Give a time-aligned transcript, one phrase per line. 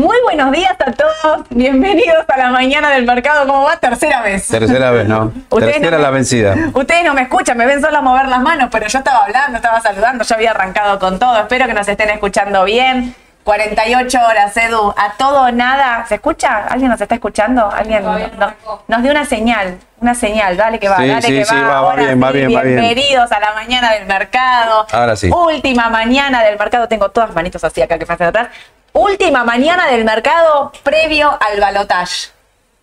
[0.00, 1.46] Muy buenos días a todos.
[1.50, 3.46] Bienvenidos a la mañana del mercado.
[3.46, 3.76] ¿Cómo va?
[3.76, 4.48] Tercera vez.
[4.48, 5.30] Tercera vez, ¿no?
[5.50, 6.54] Ustedes Tercera no la vencida.
[6.72, 9.78] Ustedes no me escuchan, me ven solo mover las manos, pero yo estaba hablando, estaba
[9.82, 11.38] saludando, yo había arrancado con todo.
[11.38, 13.14] Espero que nos estén escuchando bien.
[13.44, 16.06] 48 horas, Edu, a todo o nada.
[16.08, 16.64] ¿Se escucha?
[16.68, 17.70] ¿Alguien nos está escuchando?
[17.70, 18.54] ¿Alguien no no-
[18.88, 19.76] nos dio una señal?
[20.00, 21.60] Una señal, dale que va, Sí, dale sí, que sí, va.
[21.62, 22.80] va, va Ahora bien, va bien, va bien.
[22.80, 24.86] Bienvenidos a la mañana del mercado.
[24.92, 25.30] Ahora sí.
[25.30, 26.88] Última mañana del mercado.
[26.88, 28.48] Tengo todas manitos así acá que pasan atrás.
[28.92, 32.28] Última mañana del mercado previo al balotaje.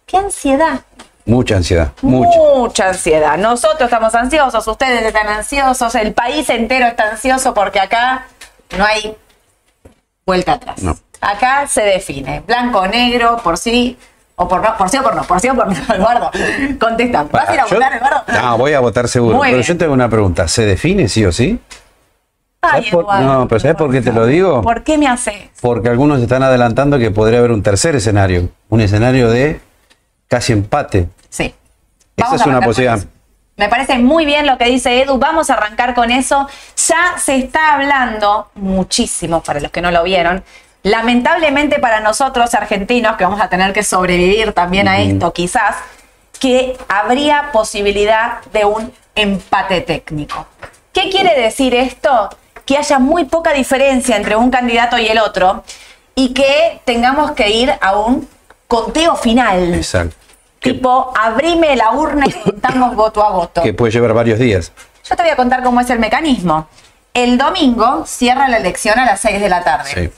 [0.06, 0.81] ¡Qué ansiedad!
[1.25, 2.39] Mucha ansiedad, mucha.
[2.39, 3.38] Mucha ansiedad.
[3.38, 8.27] Nosotros estamos ansiosos, ustedes están ansiosos, el país entero está ansioso porque acá
[8.77, 9.13] no hay
[10.25, 10.81] vuelta atrás.
[10.81, 10.98] No.
[11.19, 13.98] Acá se define, blanco o negro, por sí
[14.38, 15.74] o por no, por sí o por no, por sí o por no.
[15.95, 16.31] Eduardo,
[16.80, 17.24] contesta.
[17.24, 18.24] ¿Vas a ir a votar, Eduardo?
[18.27, 19.36] No, voy a votar seguro.
[19.36, 19.68] Muy pero bien.
[19.68, 20.48] yo tengo una pregunta.
[20.48, 21.59] ¿Se define sí o sí?
[22.68, 24.62] Ay, ¿Sabes por- Eduardo, no, pero ¿sabes por qué te lo digo?
[24.62, 25.50] ¿Por qué me hace?
[25.62, 28.50] Porque algunos están adelantando que podría haber un tercer escenario.
[28.69, 29.60] Un escenario de
[30.28, 31.08] casi empate.
[31.30, 31.54] Sí.
[32.16, 33.00] Esa es una posibilidad.
[33.56, 35.18] Me parece muy bien lo que dice Edu.
[35.18, 36.48] Vamos a arrancar con eso.
[36.88, 40.44] Ya se está hablando muchísimo, para los que no lo vieron.
[40.84, 45.75] Lamentablemente para nosotros argentinos, que vamos a tener que sobrevivir también a esto quizás,
[46.40, 50.46] que habría posibilidad de un empate técnico.
[50.94, 52.30] ¿Qué quiere decir esto?
[52.68, 55.64] Que haya muy poca diferencia entre un candidato y el otro
[56.14, 58.28] y que tengamos que ir a un
[58.68, 59.74] conteo final.
[59.74, 60.16] Exacto.
[60.60, 63.62] Que, Tipo, abrime la urna y contamos voto a voto.
[63.64, 64.72] que puede llevar varios días.
[65.10, 66.68] Yo te voy a contar cómo es el mecanismo.
[67.14, 69.90] El domingo cierra la elección a las 6 de la tarde.
[69.92, 70.10] Sí.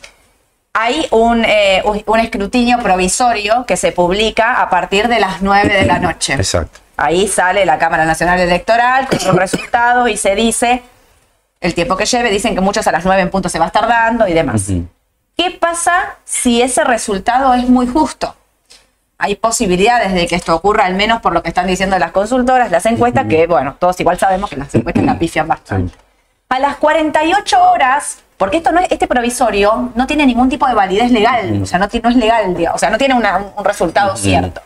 [0.73, 5.85] Hay un, eh, un- escrutinio provisorio que se publica a partir de las 9 de
[5.85, 6.33] la noche.
[6.33, 6.79] Exacto.
[6.97, 10.81] Ahí sale la Cámara Nacional Electoral con sus resultados y se dice
[11.59, 12.29] el tiempo que lleve.
[12.31, 14.69] Dicen que muchos a las 9 en punto se va a estar dando y demás.
[15.37, 18.35] ¿Qué pasa si ese resultado es muy justo?
[19.17, 22.71] Hay posibilidades de que esto ocurra, al menos por lo que están diciendo las consultoras,
[22.71, 25.93] las encuestas, que bueno, todos igual sabemos que las encuestas la pifian bastante.
[26.47, 30.73] A las 48 horas, porque esto no es, este provisorio no tiene ningún tipo de
[30.73, 33.65] validez legal, o sea, no, no es legal, digamos, o sea, no tiene una- un
[33.65, 34.61] resultado cierto.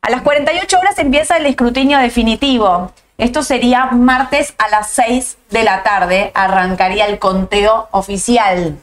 [0.00, 2.92] A las 48 horas empieza el escrutinio definitivo.
[3.18, 8.78] Esto sería martes a las 6 de la tarde, arrancaría el conteo oficial.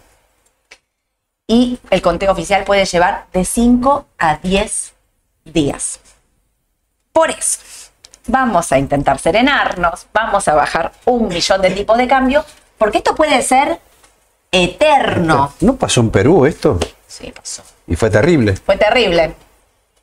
[1.48, 4.94] Y el conteo oficial puede llevar de 5 a 10
[5.46, 6.02] días.
[7.14, 7.60] Por eso,
[8.28, 12.44] vamos a intentar serenarnos, vamos a bajar un millón de tipos de cambio,
[12.78, 13.80] porque esto puede ser
[14.52, 15.54] eterno.
[15.62, 16.78] ¿No pasó en Perú esto?
[17.08, 17.64] Sí, pasó.
[17.88, 18.58] Y fue terrible.
[18.58, 19.34] Fue terrible.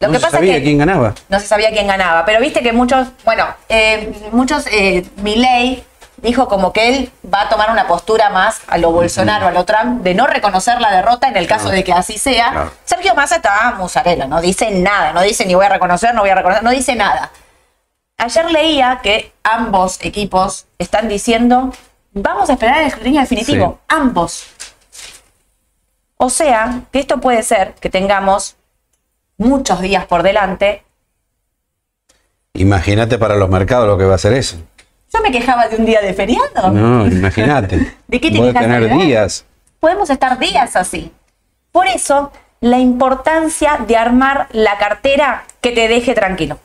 [0.07, 1.15] Lo no que se pasa sabía es que quién ganaba.
[1.29, 5.85] no se sabía quién ganaba, pero viste que muchos, bueno, eh, muchos, eh, Milei
[6.19, 9.65] dijo como que él va a tomar una postura más a lo Bolsonaro, a lo
[9.65, 11.77] Trump, de no reconocer la derrota en el caso Claro.
[11.77, 12.51] de que así sea.
[12.53, 12.73] Claro.
[12.85, 16.31] Sergio Massa está musarela, no dice nada, no dice ni voy a reconocer, no voy
[16.31, 17.33] a reconocer, no dice nada.
[18.19, 21.73] Ayer leía que ambos equipos están diciendo,
[22.13, 23.85] vamos a esperar el escrutinio definitivo, Sí.
[23.97, 24.45] ambos.
[26.19, 28.55] O sea, que esto puede ser que tengamos
[29.43, 30.83] muchos días por delante.
[32.55, 34.57] Imagínate para los mercados lo que va a ser eso.
[35.13, 36.71] Yo me quejaba de un día de feriado.
[36.71, 37.95] No, imagínate.
[38.07, 39.45] ¿De qué te Puede quejas, tener días.
[39.81, 41.13] Podemos estar días así.
[41.71, 46.59] Por eso, la importancia de armar la cartera que te deje tranquilo.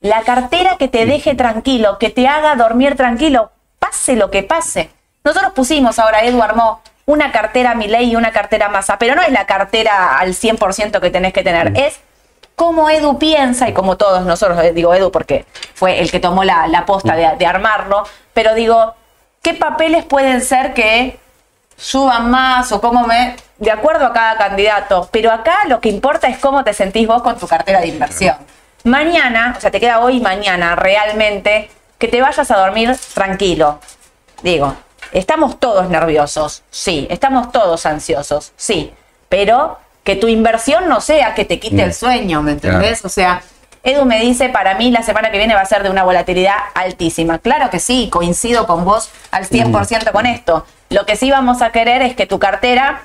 [0.00, 4.90] La cartera que te deje tranquilo, que te haga dormir tranquilo, pase lo que pase.
[5.24, 6.80] Nosotros pusimos ahora, Edu armó
[7.10, 11.10] una cartera Milei y una cartera Massa, pero no es la cartera al 100% que
[11.10, 12.00] tenés que tener, es
[12.54, 16.44] como Edu piensa y como todos nosotros, eh, digo Edu porque fue el que tomó
[16.44, 18.94] la, la posta de, de armarlo, pero digo,
[19.42, 21.18] ¿qué papeles pueden ser que
[21.76, 23.36] suban más o cómo me...
[23.58, 27.20] De acuerdo a cada candidato, pero acá lo que importa es cómo te sentís vos
[27.20, 28.36] con tu cartera de inversión.
[28.84, 33.78] Mañana, o sea, te queda hoy y mañana realmente que te vayas a dormir tranquilo.
[34.42, 34.74] Digo,
[35.12, 38.92] estamos todos nerviosos, sí, estamos todos ansiosos, sí,
[39.28, 43.00] pero que tu inversión no sea que te quite el sueño, ¿me entendés?
[43.00, 43.06] Claro.
[43.06, 43.42] O sea,
[43.82, 46.56] Edu me dice, para mí la semana que viene va a ser de una volatilidad
[46.74, 47.38] altísima.
[47.38, 50.66] Claro que sí, coincido con vos al 100% con esto.
[50.90, 53.02] Lo que sí vamos a querer es que tu cartera,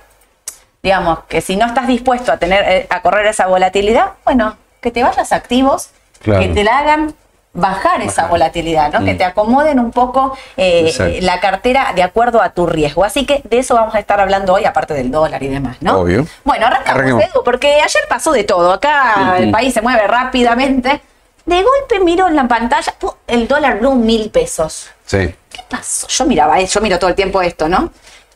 [0.83, 4.91] digamos, que si no estás dispuesto a tener eh, a correr esa volatilidad, bueno, que
[4.91, 5.89] te vayas activos,
[6.21, 6.41] Claro.
[6.41, 7.13] que te la hagan
[7.55, 9.03] bajar esa volatilidad, ¿no?
[9.03, 13.03] Que te acomoden un poco eh, la cartera de acuerdo a tu riesgo.
[13.03, 16.00] Así que de eso vamos a estar hablando hoy, aparte del dólar y demás, ¿no?
[16.00, 16.27] Obvio.
[16.43, 17.24] Bueno, arrancamos.
[17.24, 18.74] Edu, porque ayer pasó de todo.
[18.74, 21.01] Acá el país se mueve rápidamente.
[21.45, 22.93] De golpe miro en la pantalla,
[23.27, 24.89] el dólar blue mil pesos.
[25.05, 25.33] Sí.
[25.50, 26.07] ¿Qué pasó?
[26.07, 27.91] Yo miraba, eh, yo miro todo el tiempo esto, ¿no?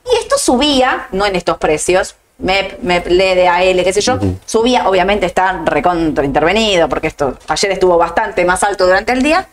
[0.06, 4.88] Y esto subía, no en estos precios, MEP, MEP, LED, AL, qué sé yo, subía,
[4.88, 9.48] obviamente está recontra intervenido, porque esto ayer estuvo bastante más alto durante el día,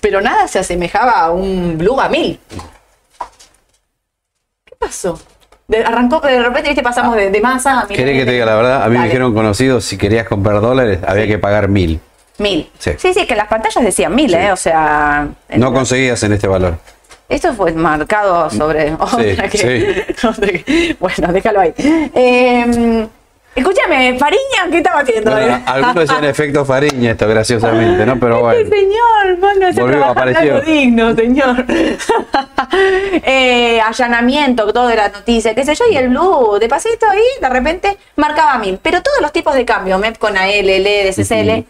[0.00, 2.40] pero nada se asemejaba a un Blue a 1000.
[4.64, 5.18] ¿Qué pasó?
[5.68, 7.96] De- arrancó, de repente, viste, pasamos de, de masa a mil.
[7.96, 8.82] ¿Querés que te diga la verdad?
[8.82, 12.00] A mí me dijeron conocidos, si querías comprar dólares, había que pagar mil.
[12.38, 12.70] Mil.
[12.78, 12.90] Sí.
[12.98, 13.14] Sí.
[13.14, 14.36] sí, que las pantallas decían mil, Sí.
[14.36, 14.52] ¿eh?
[14.52, 15.28] O sea.
[15.56, 16.78] No conseguías en este valor.
[17.34, 20.26] Esto fue marcado sobre otra que- sí.
[20.26, 21.74] otra que- bueno, déjalo ahí.
[21.78, 23.08] Eh,
[23.56, 25.30] escúchame, Fariña, ¿qué estaba haciendo?
[25.32, 28.18] Bueno, algunos decían efecto Fariña esto, graciosamente, ¿no?
[28.20, 28.76] Pero Este bueno.
[28.76, 30.54] señor, Volvió, trabajar apareció.
[30.56, 31.64] algo digno, señor.
[33.24, 37.20] Eh, allanamiento, todo de la noticia, qué sé yo, y el blue de pasito ahí,
[37.40, 38.78] de repente, marcaba mil.
[38.82, 41.64] Pero todos los tipos de cambio, MEP con AL, LED, SSL,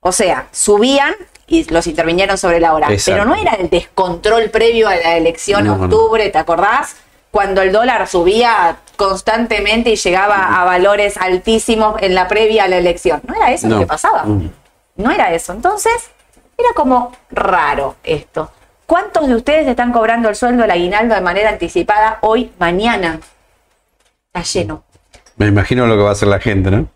[0.00, 1.14] o sea, subían
[1.48, 2.92] y los intervinieron sobre la hora.
[2.92, 3.22] Exacto.
[3.22, 5.84] Pero no era el descontrol previo a la elección No, no.
[5.84, 6.96] octubre, ¿te acordás?
[7.30, 12.76] Cuando el dólar subía constantemente y llegaba a valores altísimos en la previa a la
[12.78, 13.20] elección.
[13.26, 14.24] No era eso lo que pasaba.
[14.24, 14.50] Mm.
[14.96, 15.52] No era eso.
[15.52, 16.10] Entonces,
[16.56, 18.50] era como raro esto.
[18.86, 23.20] ¿Cuántos de ustedes están cobrando el sueldo, el aguinaldo de manera anticipada hoy, mañana?
[24.32, 24.82] Está lleno.
[25.36, 26.88] Me imagino lo que va a hacer la gente, ¿no?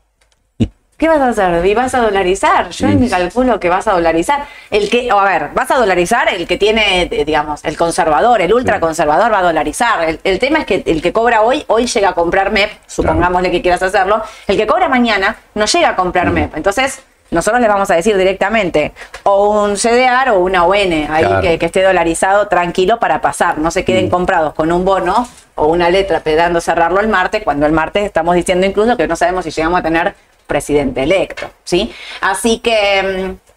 [1.03, 1.67] ¿Qué vas a hacer?
[1.67, 2.71] ¿Y vas a dolarizar?
[2.71, 3.01] Yo Mm.
[3.01, 4.47] me calculo que vas a dolarizar.
[4.71, 8.41] El que, o a ver, vas a dolarizar el que tiene, eh, digamos, el conservador,
[8.41, 10.05] el ultraconservador va a dolarizar.
[10.05, 13.51] El, el tema es que el que cobra hoy, hoy llega a comprar MEP, supongámosle
[13.51, 14.23] que quieras hacerlo.
[14.47, 16.35] El que cobra mañana no llega a comprar Mm.
[16.35, 16.57] MEP.
[16.57, 18.93] Entonces, nosotros le vamos a decir directamente
[19.25, 21.41] o un CDR o una ON ahí Claro.
[21.41, 23.59] que, que esté dolarizado tranquilo para pasar.
[23.59, 23.85] No se Mm.
[23.87, 28.05] queden comprados con un bono o una letra pedando cerrarlo el martes, cuando el martes
[28.05, 30.15] estamos diciendo incluso que no sabemos si llegamos a tener
[30.47, 31.93] presidente electo, ¿sí?
[32.21, 33.51] Así que mm,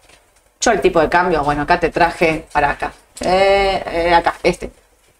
[0.60, 2.92] yo el tipo de cambio, bueno, acá te traje para acá.
[3.20, 4.70] Eh, eh, acá, este.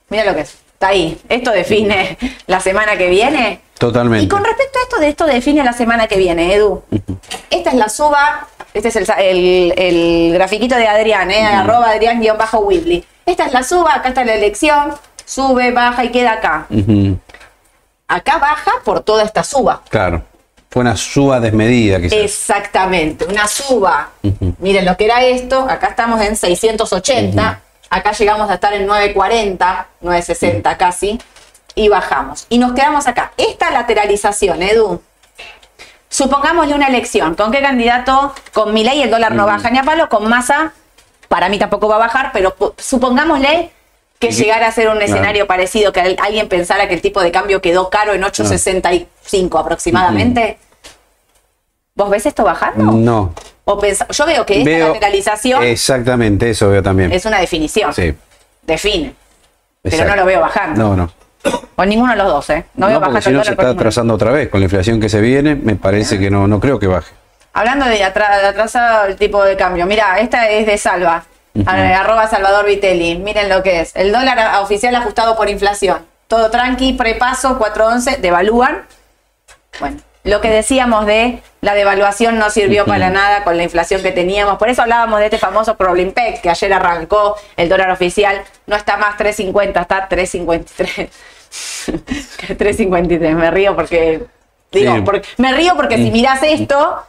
[0.09, 0.57] Mira lo que es.
[0.75, 1.19] Está ahí.
[1.29, 3.61] Esto define la semana que viene.
[3.79, 4.25] Totalmente.
[4.25, 6.83] Y con respecto a esto, de esto define la semana que viene, Edu.
[7.51, 11.43] Esta es la suba, este es el, sa- el, el grafiquito de Adrián, ¿eh?
[11.45, 13.05] arroba Adrián-Whibley.
[13.27, 14.95] Esta es la suba, acá está la elección,
[15.25, 16.67] sube, baja y queda acá.
[18.09, 19.83] Acá baja por toda esta suba.
[19.89, 20.23] Claro.
[20.77, 22.19] Fue una suba desmedida, quizás.
[22.19, 24.11] Exactamente, una suba.
[24.59, 29.87] Miren lo que era esto, acá estamos en 680, acá llegamos a estar en 940,
[30.03, 31.19] 960 casi,
[31.75, 32.45] y bajamos.
[32.51, 33.33] Y nos quedamos acá.
[33.39, 35.01] Esta lateralización, Edu,
[36.11, 37.37] supongámosle una elección.
[37.37, 38.35] ¿Con qué candidato?
[38.53, 40.75] Con Milei el dólar no baja ni a palo, con Massa,
[41.29, 43.71] para mí tampoco va a bajar, pero po- supongámosle
[44.19, 45.11] que llegara a ser un Claro.
[45.11, 49.59] escenario parecido, que al- alguien pensara que el tipo de cambio quedó caro en 8.65
[49.59, 50.59] aproximadamente.
[51.97, 52.93] ¿Vos ves esto bajando?
[52.93, 53.35] No.
[53.65, 57.11] O yo veo que esta Veo- lateralización Exactamente, eso veo también.
[57.11, 57.93] es una definición.
[57.93, 58.15] Sí.
[58.63, 59.15] Define.
[59.83, 60.81] Pero no lo veo bajando.
[60.81, 61.11] No, no.
[61.77, 62.65] O ninguno de los dos, ¿eh?
[62.75, 64.49] No, No, veo bajando si no se está atrasando otra vez.
[64.49, 67.13] Con la inflación que se viene, me parece que no, no creo que baje.
[67.55, 71.25] Hablando de, de atrasado el tipo de cambio, mira, esta es de Salva,
[71.67, 73.17] arroba Salvador Vitelli.
[73.19, 73.97] Miren lo que es.
[73.97, 75.99] El dólar oficial ajustado por inflación.
[76.29, 78.83] Todo tranqui, prepaso, 4.11, devalúan.
[79.81, 84.13] Bueno, lo que decíamos de la devaluación no sirvió para nada con la inflación que
[84.13, 84.59] teníamos.
[84.59, 88.43] Por eso hablábamos de este famoso Problem Pack que ayer arrancó el dólar oficial.
[88.67, 91.09] No está más 3.50, está 3.53.
[92.59, 93.35] 3.53.
[93.35, 94.27] Me río porque.
[94.73, 95.01] Digo, Sí.
[95.03, 97.03] porque, me río porque si mirás esto,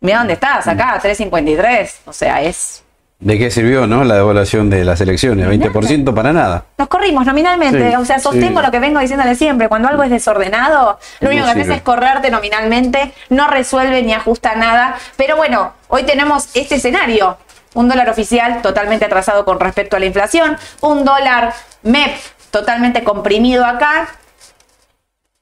[0.00, 1.90] mira dónde estás, acá, 3.53.
[2.06, 2.84] O sea, es.
[3.20, 4.02] ¿De qué sirvió, no?
[4.02, 5.46] La devaluación de las elecciones.
[5.46, 6.64] 20% para nada.
[6.78, 8.66] Nos corrimos nominalmente, Sí, o sea, sostengo sí.
[8.66, 9.68] lo que vengo diciéndole siempre.
[9.68, 14.14] Cuando algo es desordenado, lo No único que haces es correrte nominalmente, no resuelve ni
[14.14, 14.96] ajusta nada.
[15.16, 17.36] Pero bueno, hoy tenemos este escenario.
[17.74, 22.16] Un dólar oficial totalmente atrasado con respecto a la inflación, un dólar MEP
[22.50, 24.08] totalmente comprimido acá.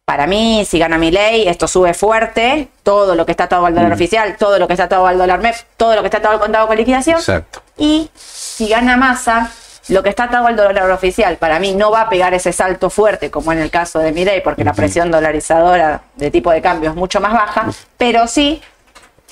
[0.09, 2.69] Para mí, si gana mi ley, esto sube fuerte.
[2.83, 3.77] Todo lo que está atado al Mm.
[3.77, 6.33] dólar oficial, todo lo que está atado al dólar MEP, todo lo que está atado
[6.33, 7.19] al contado con liquidación.
[7.19, 7.61] Exacto.
[7.77, 9.51] Y si gana masa,
[9.89, 12.89] lo que está atado al dólar oficial, para mí no va a pegar ese salto
[12.89, 16.89] fuerte, como en el caso de Milei, porque la presión dolarizadora de tipo de cambio
[16.89, 17.67] es mucho más baja,
[17.99, 18.63] pero sí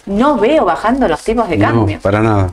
[0.05, 1.97] no veo bajando los tipos de cambio.
[1.97, 2.51] No, para nada.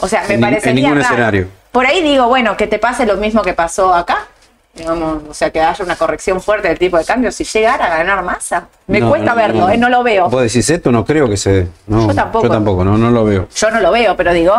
[0.00, 1.48] o sea, me parece en ningún escenario.
[1.70, 4.26] Por ahí digo, bueno, que te pase lo mismo que pasó acá.
[4.74, 7.98] Digamos, o sea, que haya una corrección fuerte del tipo de cambio si llegara a
[7.98, 8.68] ganar masa.
[8.86, 10.30] Me No, cuesta no, verlo, eh, no lo veo.
[10.30, 11.68] Vos decís esto, no creo que se.
[11.86, 12.46] Yo tampoco.
[12.46, 13.48] Yo tampoco, no, no lo veo.
[13.54, 14.54] Yo no lo veo, pero digo,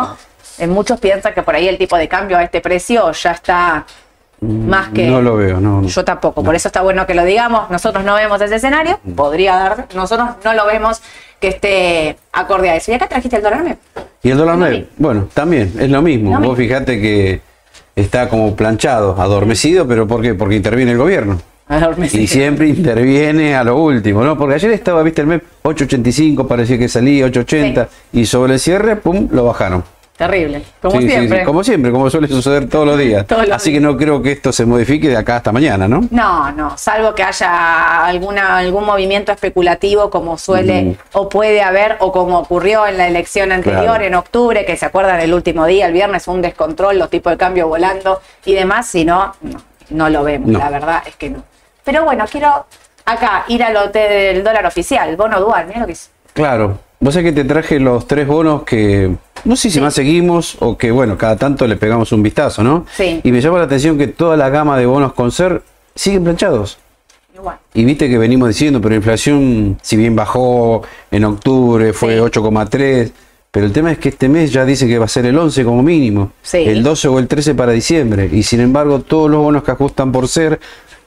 [0.58, 3.84] eh, muchos piensan que por ahí el tipo de cambio a este precio ya está
[4.40, 5.06] más que...
[5.06, 5.82] No lo veo, no.
[5.82, 7.70] Yo tampoco, por eso está bueno que lo digamos.
[7.70, 11.02] Nosotros no vemos ese escenario, podría dar, nosotros no lo vemos
[11.40, 12.92] que esté acorde a eso.
[12.92, 13.78] Y acá trajiste el dólar MEP.
[14.22, 16.38] Y el dólar MEP, bueno, también es lo mismo.
[16.40, 17.40] Vos fijate que
[17.96, 20.34] está como planchado, adormecido, pero ¿por qué?
[20.34, 21.40] Porque interviene el gobierno.
[21.66, 22.22] Adormecido.
[22.22, 24.36] Y siempre interviene a lo último, ¿no?
[24.36, 28.96] Porque ayer estaba, viste, el mes 8.85, parecía que salía 8.80, y sobre el cierre,
[28.96, 29.82] pum, lo bajaron.
[30.16, 31.38] Terrible, como Sí, siempre.
[31.40, 33.26] sí, como siempre, como suele suceder todos los días.
[33.28, 33.80] Todos los Así días.
[33.80, 36.06] que no creo que esto se modifique de acá hasta mañana, ¿no?
[36.12, 40.94] No, no, salvo que haya alguna, algún movimiento especulativo como suele Mm.
[41.14, 44.04] o puede haber o como ocurrió en la elección anterior Claro.
[44.04, 47.36] en octubre, que se acuerdan el último día, el viernes un descontrol, los tipos de
[47.36, 50.58] cambio volando y demás, si no, no, no lo vemos, No.
[50.60, 51.42] la verdad es que no.
[51.82, 52.66] Pero bueno, quiero
[53.04, 56.08] acá ir al hotel del dólar oficial, bono dual, mira lo que es.
[56.34, 56.78] Claro.
[57.04, 59.80] Vos sabés que te traje los tres bonos que no sé si Sí.
[59.82, 62.86] más seguimos o que, bueno, cada tanto le pegamos un vistazo, ¿no?
[62.96, 63.20] Sí.
[63.22, 65.60] Y me llama la atención que toda la gama de bonos con ser
[65.94, 66.78] siguen planchados.
[67.34, 67.58] Igual.
[67.74, 72.20] Y viste que venimos diciendo, pero la inflación, si bien bajó en octubre, fue Sí.
[72.20, 73.12] 8,3,
[73.50, 75.62] pero el tema es que este mes ya dice que va a ser el 11
[75.62, 76.56] como mínimo, Sí.
[76.64, 78.30] el 12 o el 13 para diciembre.
[78.32, 80.58] Y sin embargo, todos los bonos que ajustan por ser,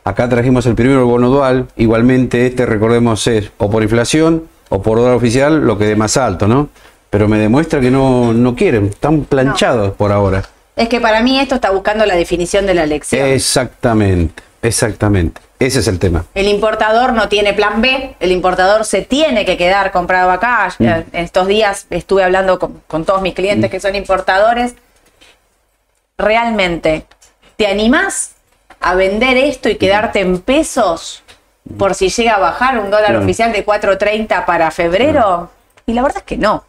[0.04, 4.82] acá trajimos el primero, el bono dual, igualmente este, recordemos, es o por inflación o
[4.82, 6.70] por dólar oficial, lo que dé más alto, ¿no?
[7.10, 10.44] Pero me demuestra que no, no quieren, están planchados por ahora.
[10.76, 13.26] Es que para mí esto está buscando la definición de la elección.
[13.28, 15.42] Exactamente, exactamente.
[15.60, 16.26] Ese es el tema.
[16.36, 20.76] El importador no tiene plan B, el importador se tiene que quedar comprado acá.
[20.78, 20.86] Mm.
[20.86, 24.76] En estos días estuve hablando con, con todos mis clientes que son importadores.
[26.18, 27.06] ¿Realmente
[27.56, 28.36] te animás
[28.80, 31.24] a vender esto y quedarte en pesos
[31.78, 33.24] por si llega a bajar un dólar Claro.
[33.24, 35.50] oficial de 4.30 para febrero?
[35.86, 36.64] Y la verdad es que no.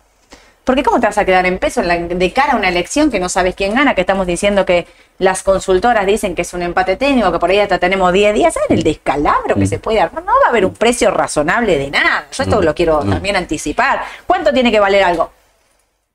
[0.64, 3.28] Porque ¿cómo te vas a quedar en la- de cara a una elección que no
[3.30, 3.94] sabes quién gana?
[3.94, 4.86] Que estamos diciendo que
[5.18, 8.52] las consultoras dicen que es un empate técnico, que por ahí hasta tenemos 10 días.
[8.52, 10.24] ¿Saben el descalabro que se puede armar?
[10.24, 12.26] No va a haber un precio razonable de nada.
[12.30, 14.02] Yo esto lo quiero también anticipar.
[14.26, 15.30] ¿Cuánto tiene que valer algo?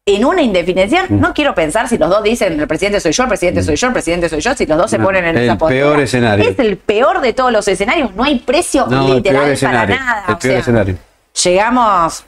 [0.05, 3.29] En una indefinición, no quiero pensar si los dos dicen el presidente soy yo, el
[3.29, 5.43] presidente soy yo, el presidente soy yo, si los dos se No, ponen en el
[5.45, 5.79] esa postura.
[5.79, 6.49] peor escenario.
[6.49, 8.13] Es el peor de todos los escenarios.
[8.13, 10.23] No hay precio No, literal para nada.
[10.27, 10.97] El o peor sea, escenario.
[11.41, 12.25] llegamos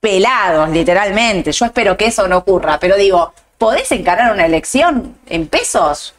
[0.00, 1.52] pelados, literalmente.
[1.52, 6.12] Yo espero que eso no ocurra, pero digo, ¿podés encarar una elección en pesos?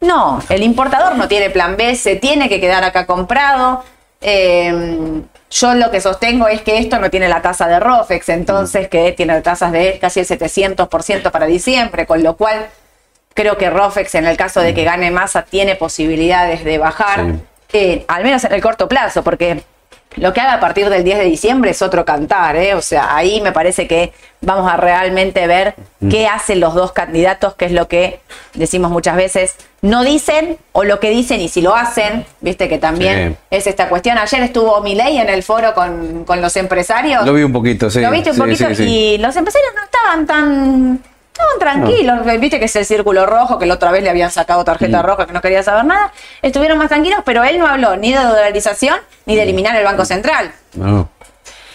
[0.00, 3.84] No, el importador no tiene plan B, se tiene que quedar acá comprado.
[4.22, 5.20] Eh,
[5.54, 9.12] yo lo que sostengo es que esto no tiene la tasa de ROFEX, entonces que
[9.12, 12.66] tiene tasas de casi el 700% para diciembre, con lo cual
[13.34, 17.20] creo que ROFEX en el caso de que gane masa tiene posibilidades de bajar,
[17.70, 17.78] Sí.
[17.78, 19.62] eh, al menos en el corto plazo, porque
[20.16, 22.74] lo que haga a partir del 10 de diciembre es otro cantar, ¿eh?
[22.74, 25.74] o sea, ahí me parece que vamos a realmente ver
[26.10, 28.20] qué hacen los dos candidatos, que es lo que
[28.52, 32.78] decimos muchas veces, no dicen o lo que dicen y si lo hacen, viste que
[32.78, 33.36] también Sí.
[33.50, 34.18] es esta cuestión.
[34.18, 37.24] Ayer estuvo Milei en el foro con, con los empresarios.
[37.26, 38.00] Lo vi un poquito, sí.
[38.00, 41.00] Lo viste un Sí, poquito sí, y los empresarios no estaban tan.
[41.34, 44.64] Estaban tranquilos, viste que es el círculo rojo, que la otra vez le habían sacado
[44.64, 45.06] tarjeta Mm.
[45.06, 46.12] roja, que no quería saber nada.
[46.42, 50.04] Estuvieron más tranquilos, pero él no habló ni de dolarización ni de eliminar el Banco
[50.04, 50.52] Central.
[50.74, 51.08] No.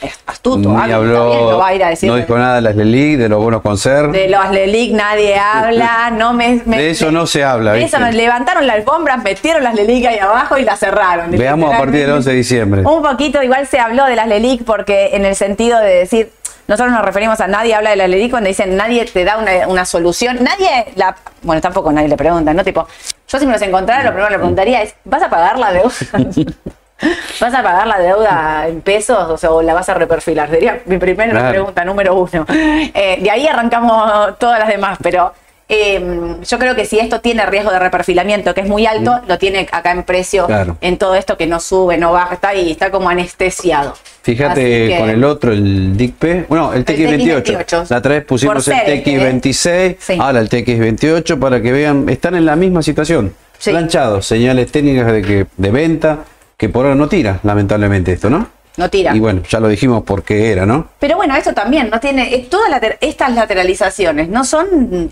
[0.02, 2.10] Es astuto, Ni habló, también lo va a ir a decir.
[2.10, 4.08] no dijo nada de las LELIC, de los bonos con ser.
[4.12, 7.98] De los LELIC nadie habla, no me, me- De eso no se habla, de ¿viste?
[7.98, 11.32] eso levantaron la alfombra, metieron las LELIC ahí abajo y las cerraron.
[11.32, 12.82] Veamos a partir del 11 de diciembre.
[12.86, 16.32] Un poquito, igual se habló de las LELIC porque en el sentido de decir,
[16.70, 19.68] nosotros nos referimos a nadie habla de las LELIC cuando dicen nadie te da una,
[19.68, 22.64] una solución, nadie la, bueno, tampoco nadie le pregunta, ¿no?
[22.64, 22.88] Tipo,
[23.28, 25.74] yo si me los encontrara, lo primero que le preguntaría es, ¿vas a pagar la
[25.74, 25.92] deuda?
[27.40, 30.50] ¿Vas a pagar la deuda en pesos o, sea, o la vas a reperfilar?
[30.50, 31.50] Sería mi primera Claro.
[31.50, 32.46] pregunta número uno.
[32.50, 35.34] Eh, de ahí arrancamos todas las demás, pero
[35.70, 39.38] eh, yo creo que si esto tiene riesgo de reperfilamiento, que es muy alto, lo
[39.38, 40.78] tiene acá en precio, Claro.
[40.82, 43.94] en todo esto que no sube, no baja, está ahí, está como anestesiado.
[44.24, 47.44] Fíjate que- con el otro, el DICP, bueno, el TX28.
[47.44, 47.86] TX28.
[47.90, 50.18] La otra vez pusimos el TX26, Sí.
[50.20, 53.34] ahora el TX28 para que vean, están en la misma situación.
[53.58, 53.72] Sí.
[53.72, 56.20] Planchados, señales técnicas de que de venta,
[56.58, 58.48] que por ahora no tira, lamentablemente esto, ¿no?
[58.78, 59.14] No tira.
[59.14, 60.88] Y bueno, ya lo dijimos por qué era, ¿no?
[61.00, 62.34] Pero bueno, esto también no tiene.
[62.34, 65.12] eh, Todas later- estas lateralizaciones no son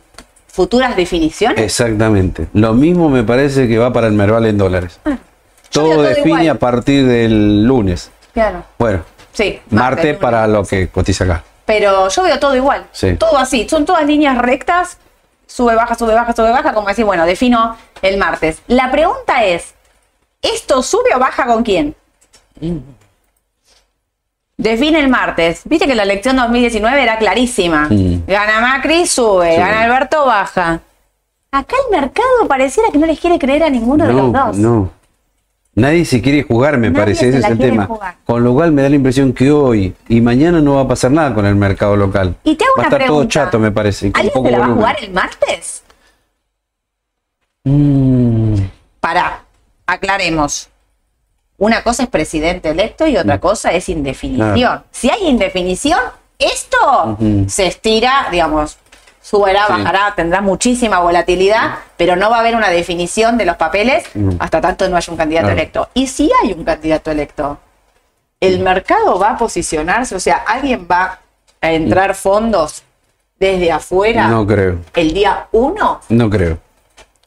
[0.57, 1.59] futuras definiciones.
[1.63, 2.47] Exactamente.
[2.53, 4.99] Lo mismo me parece que va para el Merval en dólares.
[5.05, 5.19] Ah,
[5.69, 6.49] todo define igual.
[6.49, 8.09] a partir del lunes.
[8.33, 8.63] Claro.
[8.79, 9.59] Bueno, Sí.
[9.69, 10.17] martes lunes.
[10.19, 11.43] para lo que cotiza acá.
[11.67, 12.87] Pero yo veo todo igual.
[12.91, 13.13] Sí.
[13.17, 13.69] Todo así.
[13.69, 14.97] Son todas líneas rectas.
[15.45, 16.73] Sube, baja, sube, baja, sube, baja.
[16.73, 18.63] Como decir, bueno, defino el martes.
[18.65, 19.75] La pregunta es:
[20.41, 21.95] ¿esto sube o baja con quién?
[24.57, 25.61] Define el martes.
[25.65, 27.87] Viste que la elección 2019 era clarísima.
[28.27, 29.51] Gana Macri, sube.
[29.51, 29.57] Sí.
[29.57, 30.81] Gana Alberto, baja.
[31.51, 34.57] Acá el mercado pareciera que no les quiere creer a ninguno de los dos.
[34.57, 34.91] no.
[35.75, 37.85] Nadie se quiere jugar, me Nadie parece, se ese es el tema.
[37.85, 38.15] jugar.
[38.25, 41.11] Con lo cual me da la impresión que hoy y mañana no va a pasar
[41.11, 42.35] nada con el mercado local.
[42.43, 44.07] Y te hago va a estar todo chato, me parece.
[44.15, 45.83] ¿Alguien poco se la va a jugar el martes?
[47.63, 48.55] Mm,
[48.99, 49.43] Para,
[49.85, 50.67] aclaremos.
[51.57, 54.83] Una cosa es presidente electo y otra cosa es indefinición.
[54.91, 55.99] Si hay indefinición,
[56.37, 57.17] esto
[57.47, 58.77] se estira, digamos,
[59.21, 59.73] subirá, Sí.
[59.73, 64.05] bajará, tendrá muchísima volatilidad, pero no va a haber una definición de los papeles
[64.39, 65.59] hasta tanto no haya un candidato Claro.
[65.59, 65.89] electo.
[65.95, 67.57] Y si hay un candidato electo,
[68.39, 71.19] el mercado va a posicionarse, o sea, alguien va
[71.59, 72.83] a entrar fondos
[73.39, 76.59] desde afuera No creo, el día uno, no creo.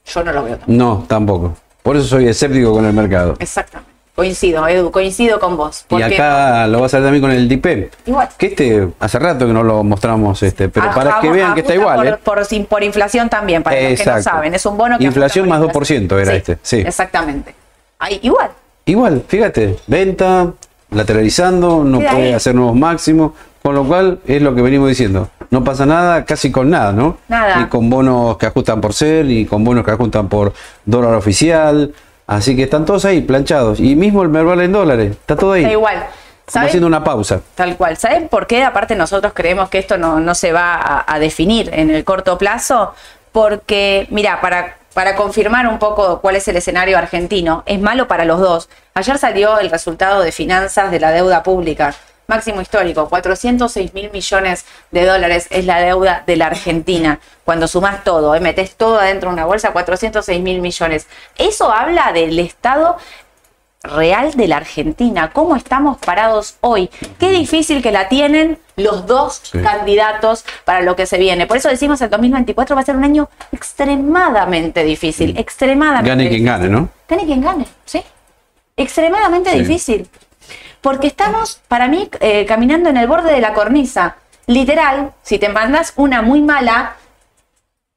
[0.07, 0.57] yo no lo veo.
[0.57, 0.73] tampoco.
[0.73, 1.57] No, tampoco.
[1.83, 3.35] Por eso soy escéptico con el mercado.
[3.40, 3.89] Exactamente.
[4.14, 5.87] Coincido, Edu, coincido con vos.
[5.88, 7.88] Y acá lo vas a ver también con el DIPEM.
[8.07, 8.29] Igual.
[8.37, 11.61] Que este, hace rato que no lo mostramos, este, pero Ajá, para que vean que
[11.61, 12.66] está igual, por, ¿eh?
[12.68, 14.23] por, inflación también, para los que no Exacto.
[14.23, 14.55] saben.
[14.55, 16.79] Es un bono que Inflación más por 2% era este, sí.
[16.81, 17.55] Exactamente.
[17.99, 18.51] Ahí, igual.
[18.85, 20.53] Igual, fíjate, venta,
[20.90, 22.33] lateralizando, no puede ahí.
[22.33, 25.29] hacer nuevos máximos, con lo cual es lo que venimos diciendo.
[25.51, 27.18] No pasa nada casi con nada, ¿no?
[27.29, 27.57] Nada.
[27.57, 30.53] Ni con bonos que ajustan por ser, ni con bonos que ajustan por
[30.85, 31.92] dólar oficial.
[32.31, 33.81] Así que están todos ahí, planchados.
[33.81, 35.64] Y mismo el Merval en dólares, está todo ahí.
[35.64, 36.07] Da igual.
[36.47, 36.69] ¿Saben?
[36.69, 37.40] haciendo una pausa.
[37.57, 37.97] Tal cual.
[37.97, 38.62] ¿Saben por qué?
[38.62, 42.38] Aparte nosotros creemos que esto no, no se va a, a definir en el corto
[42.38, 42.95] plazo.
[43.33, 48.25] Porque, mira, para, para confirmar un poco cuál es el escenario argentino, es malo para
[48.25, 48.69] los dos.
[48.95, 51.97] Ayer salió el resultado de finanzas de la deuda pública.
[52.31, 57.19] Máximo histórico, 406 mil millones de dólares es la deuda de la Argentina.
[57.45, 58.40] Cuando sumás todo, ¿eh?
[58.40, 61.09] metés todo adentro de una bolsa, 406 mil millones.
[61.37, 62.97] Eso habla del estado
[63.83, 66.88] real de la Argentina, cómo estamos parados hoy.
[67.19, 69.59] Qué difícil que la tienen los dos Sí.
[69.59, 71.49] candidatos para lo que se viene.
[71.49, 76.45] Por eso decimos el 2024 va a ser un año extremadamente difícil, extremadamente Gane quien
[76.45, 76.90] gane, ¿no?
[77.09, 78.05] Gane quien gane, ¿sí?
[78.77, 79.59] Extremadamente Sí.
[79.59, 80.09] difícil.
[80.81, 84.16] Porque estamos, para mí, eh, caminando en el borde de la cornisa.
[84.47, 86.97] Literal, si te mandas una muy mala,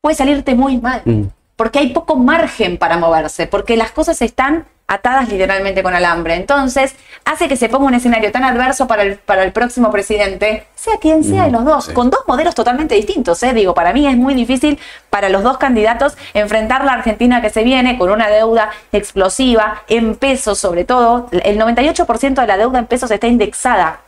[0.01, 1.01] puede salirte muy mal.
[1.05, 1.23] Mm.
[1.55, 6.35] Porque hay poco margen para moverse, porque las cosas están atadas literalmente con alambre.
[6.35, 10.67] Entonces, hace que se ponga un escenario tan adverso para el, para el próximo presidente,
[10.75, 11.93] sea quien sea de los dos, sí.
[11.93, 13.41] con dos modelos totalmente distintos.
[13.43, 13.53] ¿eh?
[13.53, 17.63] Digo, para mí es muy difícil para los dos candidatos enfrentar la Argentina que se
[17.63, 21.27] viene con una deuda explosiva, en pesos sobre todo.
[21.31, 24.01] El 98% de la deuda en pesos está indexada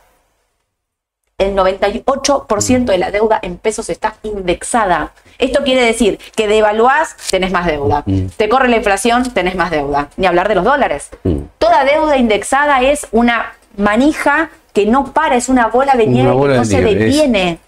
[1.38, 5.12] el 98% de la deuda en pesos está indexada.
[5.38, 8.02] Esto quiere decir que devaluás, tenés más deuda.
[8.06, 8.28] Mm.
[8.36, 10.08] Te corre la inflación, tenés más deuda.
[10.16, 11.10] Ni hablar de los dólares.
[11.24, 11.40] Mm.
[11.58, 16.54] Toda deuda indexada es una manija que no para, es una bola de nieve bola
[16.54, 16.98] que no de se nieve, es.
[16.98, 17.58] detiene.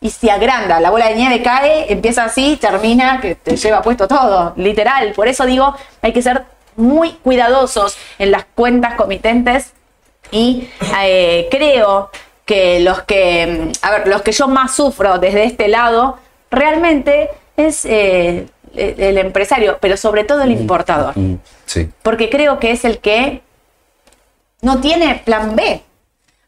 [0.00, 4.08] Y se agranda, la bola de nieve cae, empieza así, termina, que te lleva puesto
[4.08, 5.12] todo, literal.
[5.12, 9.74] Por eso digo, hay que ser muy cuidadosos en las cuentas comitentes
[10.30, 10.70] y
[11.02, 12.08] eh, creo
[12.50, 16.18] que los que, mm, a ver, los que yo más sufro desde este lado,
[16.50, 21.12] realmente es eh, el el empresario, pero sobre todo el importador.
[21.16, 21.36] Mm,
[21.66, 21.88] Sí.
[22.02, 23.42] Porque creo que es el que
[24.62, 25.80] no tiene plan B.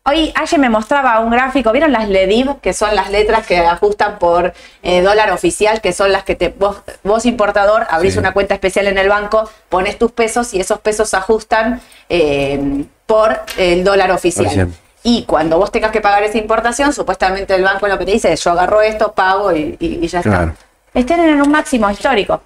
[0.04, 2.58] Hoy ayer me mostraba un gráfico, ¿vieron las LEDIV?
[2.60, 6.48] Que son las letras que ajustan por eh, dólar oficial, que son las que te,
[6.48, 8.18] vos, vos importador, abrís Sí.
[8.18, 12.84] una cuenta especial en el banco, pones tus pesos y esos pesos se ajustan eh,
[13.06, 14.46] por el dólar oficial.
[14.46, 14.68] Oficial.
[15.04, 18.32] Y cuando vos tengas que pagar esa importación, supuestamente el banco lo que te dice
[18.32, 20.52] es yo agarro esto, pago y, y- y ya Claro.
[20.52, 20.56] está.
[20.94, 22.40] Están en un máximo histórico.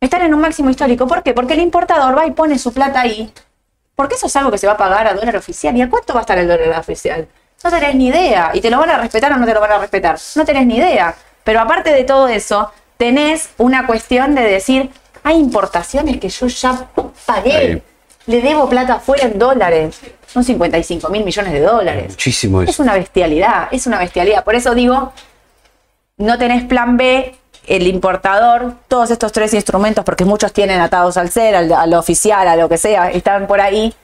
[0.00, 1.06] Están en un máximo histórico.
[1.06, 1.32] ¿Por qué?
[1.32, 3.32] Porque el importador va y pone su plata ahí.
[3.94, 5.76] Porque eso es algo que se va a pagar a dólar oficial.
[5.76, 7.28] ¿Y a cuánto va a estar el dólar oficial?
[7.62, 8.50] No tenés ni idea.
[8.52, 10.18] ¿Y te lo van a respetar o no te lo van a respetar?
[10.34, 11.14] No tenés ni idea.
[11.44, 14.90] Pero aparte de todo eso, tenés una cuestión de decir,
[15.22, 16.86] hay importaciones que yo ya
[17.24, 17.82] pagué.
[18.26, 20.00] Le debo plata afuera en dólares.
[20.34, 22.06] Son 55 mil millones de dólares.
[22.08, 22.82] Muchísimo Es eso.
[22.82, 24.42] una bestialidad, es una bestialidad.
[24.42, 25.12] Por eso digo,
[26.16, 27.36] no tenés plan B,
[27.68, 32.48] el importador, todos estos tres instrumentos, porque muchos tienen atados al ser, al, al oficial,
[32.48, 33.94] a lo que sea, están por ahí.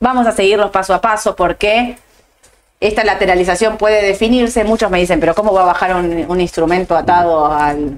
[0.00, 1.98] Vamos a seguirlos paso a paso porque
[2.80, 4.64] esta lateralización puede definirse.
[4.64, 7.94] Muchos me dicen, pero ¿cómo va a bajar un, un instrumento atado al,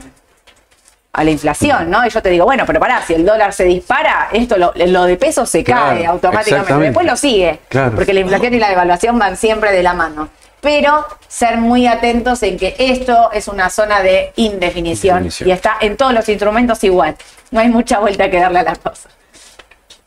[1.17, 1.91] a la inflación?
[1.91, 2.07] ¿no?
[2.07, 5.05] Y yo te digo, bueno, pero pará, si el dólar se dispara, esto lo, lo
[5.05, 6.75] de peso se Claro, cae automáticamente.
[6.79, 7.61] Después lo sigue.
[7.69, 7.97] Claro.
[7.97, 10.29] Porque la inflación y la devaluación van siempre de la mano.
[10.61, 15.49] Pero ser muy atentos en que esto es una zona de indefinición, Indefinición.
[15.49, 17.15] y está en todos los instrumentos igual.
[17.51, 19.09] No hay mucha vuelta que darle a la cosa.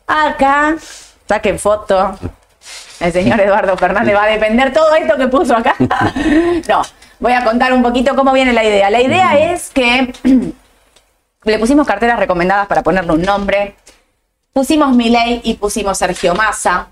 [0.06, 0.76] Acá,
[1.28, 2.18] saquen foto.
[3.00, 5.74] El señor Eduardo Fernández va a depender todo esto que puso acá.
[6.68, 6.82] No,
[7.20, 8.90] voy a contar un poquito cómo viene la idea.
[8.90, 10.12] La idea es que
[11.44, 13.76] le pusimos carteras recomendadas para ponerle un nombre.
[14.52, 16.88] Pusimos Milei y pusimos Sergio Massa.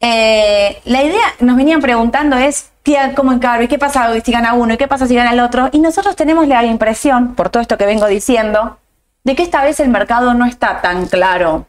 [0.00, 3.62] Eh, la idea, nos venían preguntando es, tía, ¿cómo encaro?
[3.62, 4.74] ¿Y qué pasa si gana uno?
[4.74, 5.70] ¿Y qué pasa si gana el otro?
[5.72, 8.78] Y nosotros tenemos la impresión, por todo esto que vengo diciendo,
[9.24, 11.66] de que esta vez el mercado no está tan claro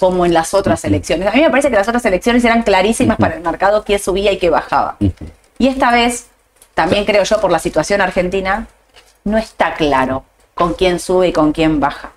[0.00, 1.28] como en las otras elecciones.
[1.28, 4.32] A mí me parece que las otras elecciones eran clarísimas para el mercado qué subía
[4.32, 4.96] y qué bajaba.
[5.58, 6.26] Y esta vez,
[6.74, 8.66] también creo yo por la situación argentina,
[9.24, 10.24] no está claro
[10.56, 12.12] con quién sube y con quién baja.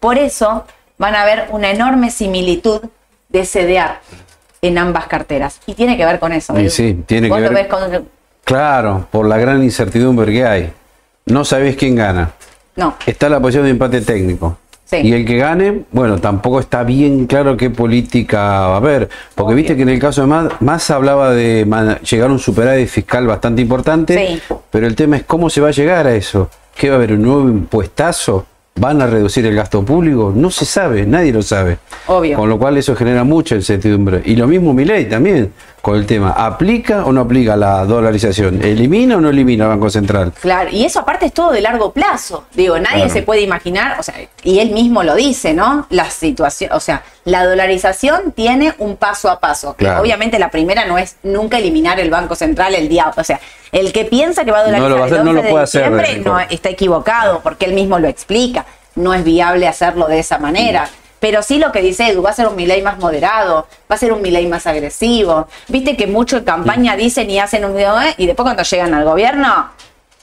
[0.00, 0.66] Por eso
[0.98, 2.82] van a ver una enorme similitud
[3.30, 4.00] de CDR
[4.60, 5.58] en ambas carteras.
[5.66, 6.54] Y tiene que ver con eso.
[6.56, 6.68] Edu.
[6.68, 8.06] sí, tiene que ver- ves con-
[8.44, 10.72] Claro, por la gran incertidumbre que hay.
[11.24, 12.32] No sabés quién gana.
[12.76, 14.58] No, Está la posición de empate técnico.
[14.84, 14.96] Sí.
[14.98, 19.08] Y el que gane, bueno, tampoco está bien claro qué política va a haber.
[19.34, 19.56] Porque Obvio.
[19.56, 21.66] viste que en el caso de Más hablaba de
[22.10, 24.16] llegar a un superávit fiscal bastante importante.
[24.38, 24.54] Sí.
[24.70, 26.50] Pero el tema es cómo se va a llegar a eso.
[26.78, 27.14] ¿Qué va a haber?
[27.14, 28.46] ¿Un nuevo impuestazo?
[28.76, 30.32] ¿Van a reducir el gasto público?
[30.32, 31.78] No se sabe, nadie lo sabe.
[32.06, 32.36] Obvio.
[32.36, 34.22] Con lo cual eso genera mucha incertidumbre.
[34.24, 35.50] Y lo mismo Milei también
[35.82, 36.30] con el tema.
[36.32, 38.62] ¿Aplica o no aplica la dolarización?
[38.62, 40.32] ¿Elimina o no elimina el Banco Central?
[40.40, 42.44] Claro, y eso aparte es todo de largo plazo.
[42.54, 43.10] Digo, nadie Claro.
[43.12, 45.86] se puede imaginar, o sea, y él mismo lo dice, ¿no?
[45.90, 49.74] La situación, o sea, la dolarización tiene un paso a paso.
[49.76, 50.00] que Claro.
[50.00, 53.40] Obviamente la primera no es nunca eliminar el Banco Central el día, o sea,
[53.72, 55.42] el que piensa que va a dolarizar No lo va a hacer, el no 11
[55.42, 58.64] lo puede de diciembre no, está equivocado, porque él mismo lo explica.
[58.94, 60.88] No es viable hacerlo de esa manera.
[61.20, 63.98] Pero sí lo que dice Edu, va a ser un Milei más moderado, va a
[63.98, 65.48] ser un Milei más agresivo.
[65.68, 68.14] Viste que mucho en campaña dicen y hacen un video, ¿eh?
[68.18, 69.70] y después cuando llegan al gobierno,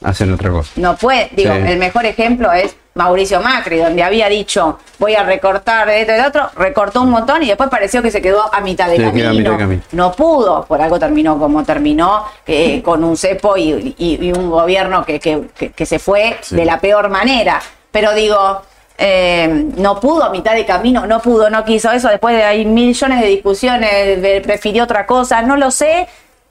[0.04, 0.70] Hacen otra cosa.
[0.76, 1.28] no puede.
[1.32, 1.60] Digo, Sí.
[1.66, 6.28] el mejor ejemplo es Mauricio Macri, donde había dicho voy a recortar esto y lo
[6.28, 9.28] otro, recortó un montón y después pareció que se quedó a mitad de, camino.
[9.28, 9.82] a mitad de camino.
[9.92, 14.50] No pudo, por algo terminó como terminó, eh, con un cepo y, y- y un
[14.50, 16.56] gobierno que, que- que- que se fue Sí.
[16.56, 17.60] de la peor manera.
[17.90, 18.62] Pero digo,
[18.98, 22.08] eh, no pudo a mitad de camino, no pudo, no quiso eso.
[22.08, 26.08] Después de hay millones de discusiones, prefirió otra cosa, no lo sé.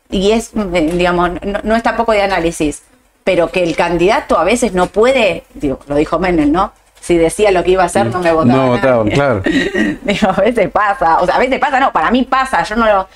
[0.09, 2.83] Y es, eh, digamos, no, no es tampoco de análisis.
[3.23, 6.73] Pero que el candidato a veces no puede, digo, lo dijo Menem, ¿no?
[7.05, 8.57] Si decía lo que iba a hacer, no me votaba.
[8.57, 9.43] No votaban, claro.
[9.45, 12.85] Digo, a veces pasa, o sea, a veces pasa, no, para mí pasa, yo no
[12.87, 13.07] lo...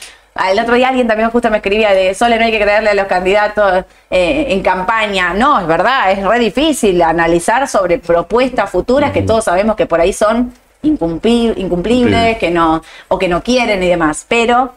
[0.52, 2.94] El otro día alguien también justo me escribía de Sole, no hay que creerle a
[2.94, 5.34] los candidatos eh, en campaña.
[5.34, 10.00] No, es verdad, es re difícil analizar sobre propuestas futuras que todos sabemos que por
[10.00, 14.26] ahí son incumpli- incumplibles, que no, o que no quieren y demás.
[14.30, 14.74] Pero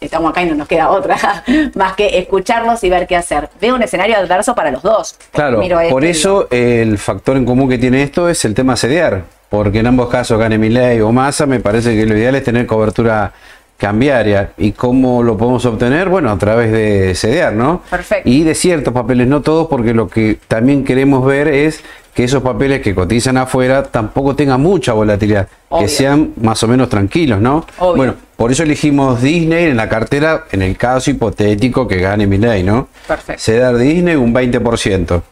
[0.00, 1.16] estamos acá y no nos queda otra
[1.74, 3.48] más que escucharlos y ver qué hacer.
[3.58, 5.16] Veo un escenario adverso para los dos.
[5.32, 8.76] Claro, este por y eso el factor en común que tiene esto es el tema
[8.76, 12.44] sediar, porque en ambos casos gane Milei o Massa, me parece que lo ideal es
[12.44, 13.32] tener cobertura
[13.76, 14.52] cambiaria.
[14.56, 16.08] ¿Y cómo lo podemos obtener?
[16.08, 17.82] Bueno, a través de sediar, ¿no?
[17.90, 18.28] Perfecto.
[18.28, 21.82] Y de ciertos papeles, no todos, porque lo que también queremos ver es
[22.14, 25.82] que esos papeles que cotizan afuera tampoco tengan mucha volatilidad, Obvio.
[25.82, 27.66] que sean más o menos tranquilos, ¿no?
[27.78, 27.96] Obvio.
[27.96, 32.62] Bueno, por eso elegimos Disney en la cartera, en el caso hipotético que gane Milei,
[32.62, 32.88] ¿no?
[33.06, 33.42] Perfecto.
[33.42, 35.22] Cedar Disney un 20%.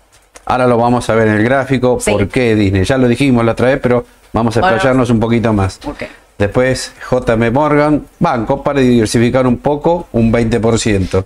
[0.47, 1.99] Ahora lo vamos a ver en el gráfico.
[2.01, 2.11] Sí.
[2.11, 2.85] ¿Por qué Disney?
[2.85, 4.05] Ya lo dijimos la otra vez, pero
[4.35, 5.81] vamos a explayarnos un poquito más.
[5.87, 6.03] Ok.
[6.39, 11.25] Después JM Morgan, banco para diversificar un poco, un 20%.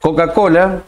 [0.00, 0.82] Coca-Cola,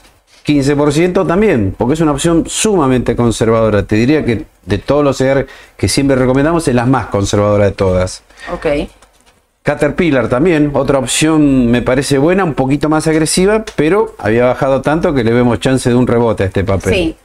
[0.47, 3.85] 15% también, porque es una opción sumamente conservadora.
[3.85, 7.73] Te diría que de todos los CER que siempre recomendamos es la más conservadora de
[7.73, 8.23] todas.
[8.53, 8.67] Ok.
[9.63, 15.15] Caterpillar también, otra opción me parece buena, un poquito más agresiva, pero había bajado tanto
[15.15, 16.95] que le vemos chance de un rebote a este papel.
[16.95, 17.17] Sí.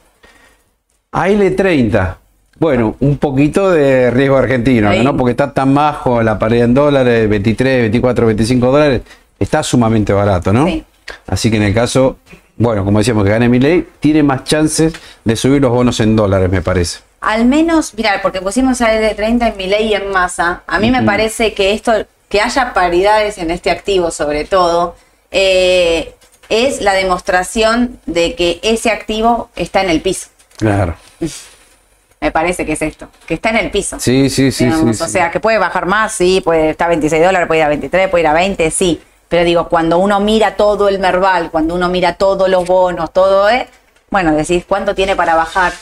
[1.12, 2.16] AL30,
[2.60, 4.92] bueno, un poquito de riesgo argentino.
[5.02, 5.16] ¿no?
[5.16, 9.00] Porque está tan bajo la pared en dólares, 23, 24, 25 dólares,
[9.38, 10.66] está sumamente barato, ¿no?
[10.66, 10.84] Sí.
[11.26, 12.18] Así que en el caso,
[12.58, 14.92] bueno, como decíamos que gane mi ley, tiene más chances
[15.24, 17.00] de subir los bonos en dólares, me parece.
[17.22, 20.78] Al menos, mira, porque pusimos a de 30 en mi ley y en masa, a
[20.78, 21.92] mí me parece que esto,
[22.28, 24.96] que haya paridades en este activo sobre todo,
[25.30, 26.14] eh,
[26.50, 30.28] es la demostración de que ese activo está en el piso.
[30.58, 30.94] Claro.
[32.20, 33.98] Me parece que es esto, que está en el piso.
[33.98, 34.96] Sí, sí, sí, digamos.
[34.98, 35.12] sí, O sí.
[35.12, 38.08] sea, que puede bajar más, sí, puede estar a 26 dólares, puede ir a 23,
[38.10, 39.00] puede ir a 20, sí.
[39.28, 43.48] Pero digo, cuando uno mira todo el Merval, cuando uno mira todos los bonos, todo,
[43.48, 43.66] eh,
[44.10, 45.72] bueno, decís cuánto tiene para bajar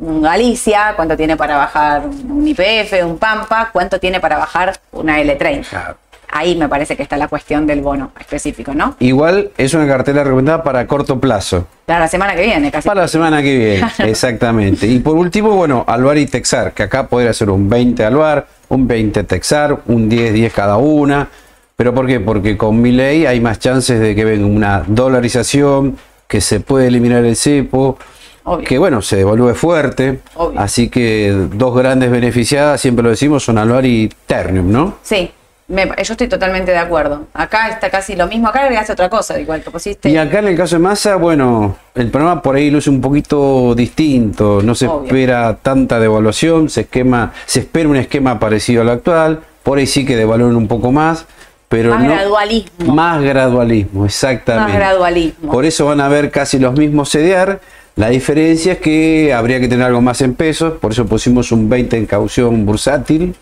[0.00, 5.18] un Galicia, cuánto tiene para bajar un IPF, un Pampa, cuánto tiene para bajar una
[5.20, 5.68] L30.
[5.70, 5.96] Claro.
[6.30, 8.96] Ahí me parece que está la cuestión del bono específico, ¿no?
[9.00, 11.66] Igual es una cartera recomendada para corto plazo.
[11.86, 12.86] Para la semana que viene, casi.
[12.86, 14.86] Para la semana que viene, exactamente.
[14.86, 18.86] Y por último, bueno, Alvar y Texar, que acá podría ser un 20 Alvar, un
[18.86, 21.28] 20 Texar, un 10, 10 cada una.
[21.76, 22.20] ¿Pero por qué?
[22.20, 26.88] Porque con mi ley hay más chances de que venga una dolarización, que se puede
[26.88, 27.96] eliminar el cepo,
[28.44, 28.66] Obvio.
[28.66, 30.20] que bueno, se devuelve fuerte.
[30.34, 30.60] Obvio.
[30.60, 34.96] Así que dos grandes beneficiadas, siempre lo decimos, son Alvar y Ternium, ¿no?
[35.02, 35.30] Sí.
[35.68, 37.26] Me- yo estoy totalmente de acuerdo.
[37.34, 38.48] Acá está casi lo mismo.
[38.48, 40.08] Acá agregaste otra cosa, igual que pusiste.
[40.08, 43.74] Y acá en el caso de Massa, bueno, el programa por ahí luce un poquito
[43.74, 45.06] distinto, no se Obvio.
[45.06, 50.06] espera tanta devaluación, se esquema, se espera un esquema parecido al actual, por ahí sí
[50.06, 51.26] que devalúan un poco más,
[51.68, 52.94] pero Más no gradualismo.
[52.94, 54.72] más gradualismo, exactamente.
[54.72, 55.52] Más gradualismo.
[55.52, 57.60] Por eso van a ver casi los mismos CDR.
[57.96, 61.68] La diferencia es que habría que tener algo más en pesos, por eso pusimos un
[61.68, 63.34] 20 en caución bursátil.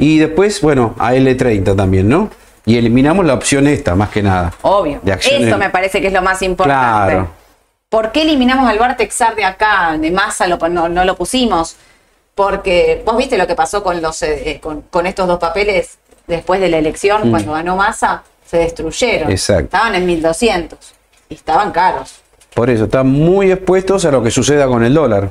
[0.00, 2.30] Y después, bueno, a L30 también, ¿no?
[2.64, 4.52] Y eliminamos la opción esta, más que nada.
[4.62, 4.98] Obvio.
[5.02, 5.48] De acciones.
[5.48, 7.12] Eso me parece que es lo más importante.
[7.12, 7.28] Claro.
[7.88, 11.76] ¿Por qué eliminamos al Bartexar de acá, de masa, lo, no, no lo pusimos?
[12.34, 16.60] Porque vos viste lo que pasó con, los, eh, con, con estos dos papeles después
[16.60, 17.30] de la elección, Mm.
[17.30, 19.30] cuando ganó masa, se destruyeron.
[19.30, 19.64] Exacto.
[19.64, 20.78] Estaban en 1200
[21.28, 22.20] y estaban caros.
[22.54, 25.30] Por eso, están muy expuestos a lo que suceda con el dólar,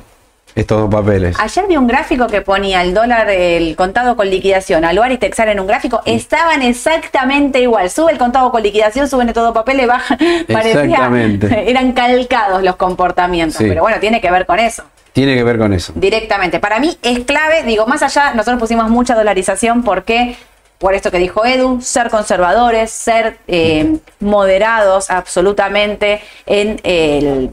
[0.54, 1.36] estos dos papeles.
[1.38, 5.48] Ayer vi un gráfico que ponía el dólar, el contado con liquidación, Aluar y Texar
[5.48, 7.90] en un gráfico, estaban exactamente igual.
[7.90, 10.16] Sube el contado con liquidación, suben de todo papel, le baja.
[10.52, 11.64] Parecía, Exactamente.
[11.70, 13.58] eran calcados los comportamientos.
[13.58, 13.66] Sí.
[13.68, 14.84] Pero bueno, tiene que ver con eso.
[15.12, 15.92] Tiene que ver con eso.
[15.96, 16.60] Directamente.
[16.60, 20.36] Para mí es clave, digo, más allá, nosotros pusimos mucha dolarización porque,
[20.78, 27.50] por esto que dijo Edu, ser conservadores, ser eh, moderados absolutamente en el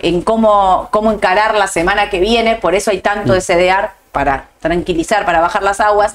[0.00, 4.46] en cómo, cómo encarar la semana que viene, por eso hay tanto de CDR para
[4.60, 6.14] tranquilizar, para bajar las aguas.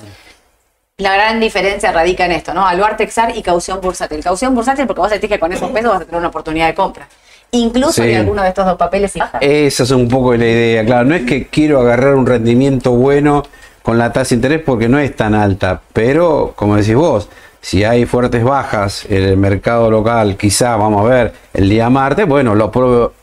[0.97, 2.67] La gran diferencia radica en esto, ¿no?
[2.67, 4.21] Aluar Texar y caución bursátil.
[4.21, 6.75] Caución bursátil porque vos sentís que con esos pesos vas a tener una oportunidad de
[6.75, 7.07] compra.
[7.51, 8.13] Incluso Sí.
[8.13, 9.37] alguno de estos dos papeles y baja.
[9.39, 11.05] Esa es un poco la idea, claro.
[11.05, 13.43] No es que quiero agarrar un rendimiento bueno
[13.81, 17.29] con la tasa de interés porque no es tan alta, pero como decís vos,
[17.61, 22.27] si hay fuertes bajas en el mercado local, quizá vamos a ver el día martes,
[22.27, 22.71] bueno, lo,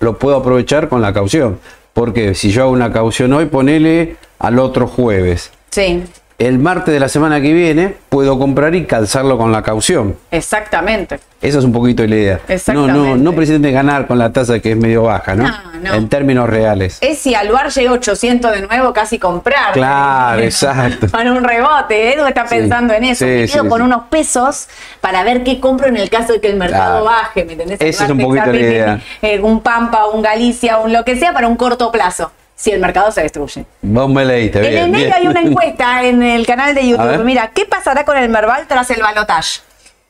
[0.00, 1.58] lo puedo aprovechar con la caución.
[1.92, 5.50] Porque si yo hago una caución hoy, ponele al otro jueves.
[5.70, 6.04] Sí,
[6.38, 10.16] El martes de la semana que viene puedo comprar y calzarlo con la caución.
[10.30, 11.18] exactamente.
[11.42, 12.34] Esa es un poquito la idea.
[12.34, 13.18] No, no, Exactamente.
[13.18, 15.44] no pretende ganar con la tasa que es medio baja, ¿no?
[15.44, 15.94] No, no.
[15.94, 16.98] En términos reales.
[17.02, 19.72] Es si Aluar llega a 800 de nuevo, casi comprar.
[19.74, 21.08] Claro, exacto.
[21.08, 22.14] Para un rebote.
[22.14, 22.56] Edu está Sí.
[22.56, 23.24] pensando en eso.
[23.26, 24.66] Sí, Me quedo sí, con unos pesos
[25.00, 27.04] para ver qué compro en el caso de que el mercado Claro.
[27.04, 27.44] baje.
[27.44, 27.80] ¿Me entendés?
[27.82, 29.00] Esa es un poquito la idea.
[29.22, 32.32] eh, un Pampa, un Galicia, un lo que sea para un corto plazo.
[32.56, 33.64] Si el mercado se destruye.
[33.82, 35.14] Vos me leíste, En bien, el medio bien.
[35.14, 36.88] hay una encuesta en el canal de.
[36.88, 37.22] YouTube.
[37.22, 39.60] Mira, ¿qué pasará con el Merval tras el balotaje?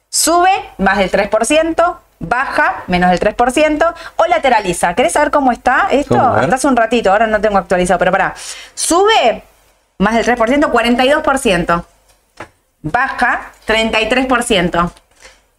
[0.09, 4.95] Sube más del 3%, baja menos del 3% o lateraliza.
[4.95, 6.19] ¿Querés saber cómo está esto?
[6.21, 8.33] Hasta hace un ratito, ahora no tengo actualizado, pero pará.
[8.75, 9.43] Sube
[9.99, 11.85] más del 3%, 42%.
[12.83, 14.91] Baja 33%.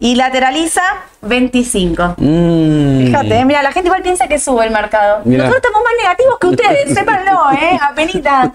[0.00, 0.82] Y lateraliza
[1.22, 2.14] 25%.
[2.18, 3.06] Mm.
[3.06, 5.22] Fíjate, mira, la gente igual piensa que sube el mercado.
[5.24, 5.44] Mirá.
[5.44, 7.78] Nosotros estamos más negativos que ustedes, sépanlo, ¿eh?
[7.82, 8.52] Apenita.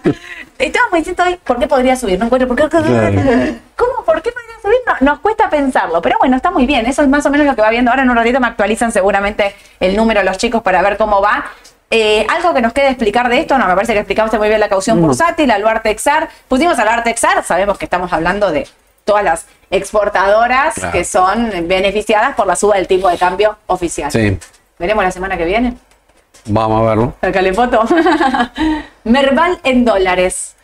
[0.57, 2.17] Estábamos diciendo hoy, ¿por qué podría subir?
[2.17, 2.69] No encuentro, ¿por qué?
[2.69, 2.85] Claro.
[3.75, 4.05] ¿Cómo?
[4.05, 4.77] ¿Por qué podría subir?
[4.87, 6.85] No, nos cuesta pensarlo, pero bueno, está muy bien.
[6.85, 7.91] Eso es más o menos lo que va viendo.
[7.91, 11.43] Ahora en un ratito me actualizan seguramente el número los chicos para ver cómo va.
[11.91, 14.59] Eh, algo que nos quede explicar de esto, no, me parece que explicamos muy bien
[14.59, 15.07] la caución No.
[15.07, 16.29] bursátil, al Texar.
[16.47, 18.67] Pusimos al Texar, sabemos que estamos hablando de
[19.05, 20.91] todas las exportadoras Claro.
[20.91, 24.11] que son beneficiadas por la suba del tipo de cambio oficial.
[24.11, 24.37] Sí,
[24.79, 25.75] Veremos la semana que viene.
[26.45, 27.13] vamos a verlo.
[27.21, 27.83] Acá le foto.
[29.03, 30.55] Merval en dólares.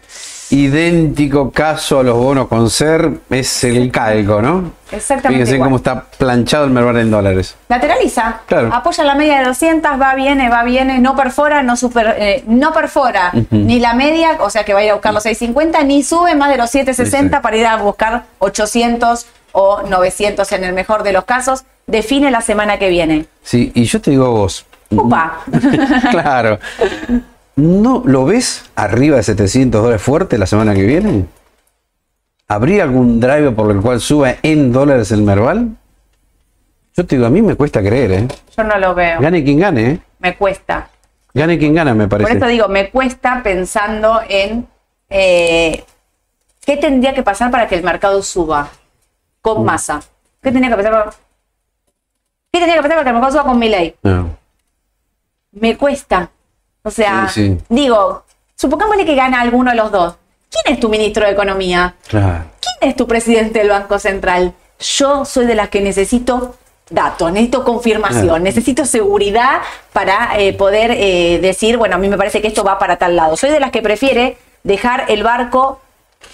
[0.52, 4.72] Idéntico caso a los bonos con ser, es el calco, ¿no?
[4.91, 5.68] Exactamente Fíjense igual.
[5.68, 7.56] cómo está planchado el merval en dólares.
[7.68, 8.41] Lateraliza.
[8.47, 8.74] Claro.
[8.74, 12.74] Apoya la media de 200, va, viene, va, viene, no perfora, no, super, eh, no
[12.74, 16.02] perfora ni la media, o sea que va a ir a buscar los 650, ni
[16.04, 17.43] sube más de los 760 Sí.
[17.43, 21.64] para ir a buscar 800 o 900 en el mejor de los casos.
[21.86, 23.26] Define la semana que viene.
[23.43, 24.66] Sí, y yo te digo a vos.
[24.91, 25.41] Upa.
[26.12, 26.60] claro.
[27.56, 31.26] ¿No lo ves arriba de 700 dólares fuerte la semana que viene?
[32.47, 35.76] ¿Habría algún driver por el cual suba en dólares el Merval?
[36.95, 38.28] Yo te digo, a mí me cuesta creer, ¿eh?
[38.58, 39.20] Yo no lo veo.
[39.22, 40.00] Gane quien gane, ¿eh?
[40.20, 40.89] Me cuesta.
[41.34, 42.38] Gane quien gana, me Por parece.
[42.38, 44.68] eso digo, me cuesta pensando en
[45.10, 45.84] eh,
[46.66, 48.70] qué tendría que pasar para que el mercado suba
[49.41, 50.02] con masa.
[50.41, 50.91] ¿Qué tendría que pasar?
[50.91, 51.12] para-
[52.52, 53.95] ¿Qué tendría que pasar para que el mercado suba con mi ley?
[54.02, 54.36] No.
[55.52, 56.32] Me cuesta.
[56.84, 57.57] O sea, Sí, sí.
[57.69, 58.23] digo,
[58.55, 60.15] supongámosle que gana alguno de los dos.
[60.51, 61.95] ¿Quién es tu ministro de Economía?
[62.07, 62.45] Claro.
[62.61, 64.53] ¿Quién es tu presidente del Banco Central?
[64.80, 66.55] Yo soy de las que necesito
[66.89, 68.39] datos, necesito confirmación, Claro.
[68.39, 69.59] necesito seguridad
[69.93, 73.15] para eh, poder eh, decir, bueno, a mí me parece que esto va para tal
[73.15, 73.38] lado.
[73.38, 75.80] Soy de las que prefiere dejar el barco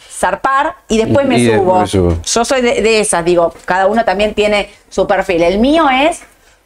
[0.09, 1.79] zarpar y después me Y después subo.
[1.81, 2.21] me subo.
[2.23, 5.43] Yo soy de, de esas, digo, cada uno también tiene su perfil.
[5.43, 6.21] El mío es,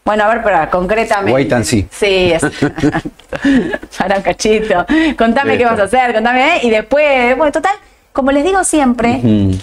[0.06, 1.32] bueno, a ver, pero concretamente.
[1.32, 1.88] Wait and see.
[1.92, 2.42] Sí, es.
[3.98, 4.86] para un cachito.
[5.18, 6.60] Contame qué vas a hacer, contame, ¿eh?
[6.64, 7.76] y después, bueno, total,
[8.12, 9.22] como les digo siempre,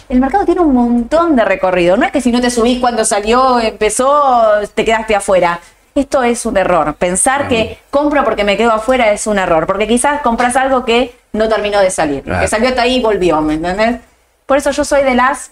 [0.09, 1.97] el mercado tiene un montón de recorrido.
[1.97, 5.61] No es que si no te subís cuando salió, empezó, te quedaste afuera.
[5.95, 6.95] Esto es un error.
[6.95, 9.67] Pensar que compro porque me quedo afuera es un error.
[9.67, 12.23] Porque quizás compras algo que no terminó de salir.
[12.23, 12.41] Claro.
[12.41, 14.01] Que salió hasta ahí y volvió, ¿me entendés?
[14.47, 15.51] Por eso yo soy de las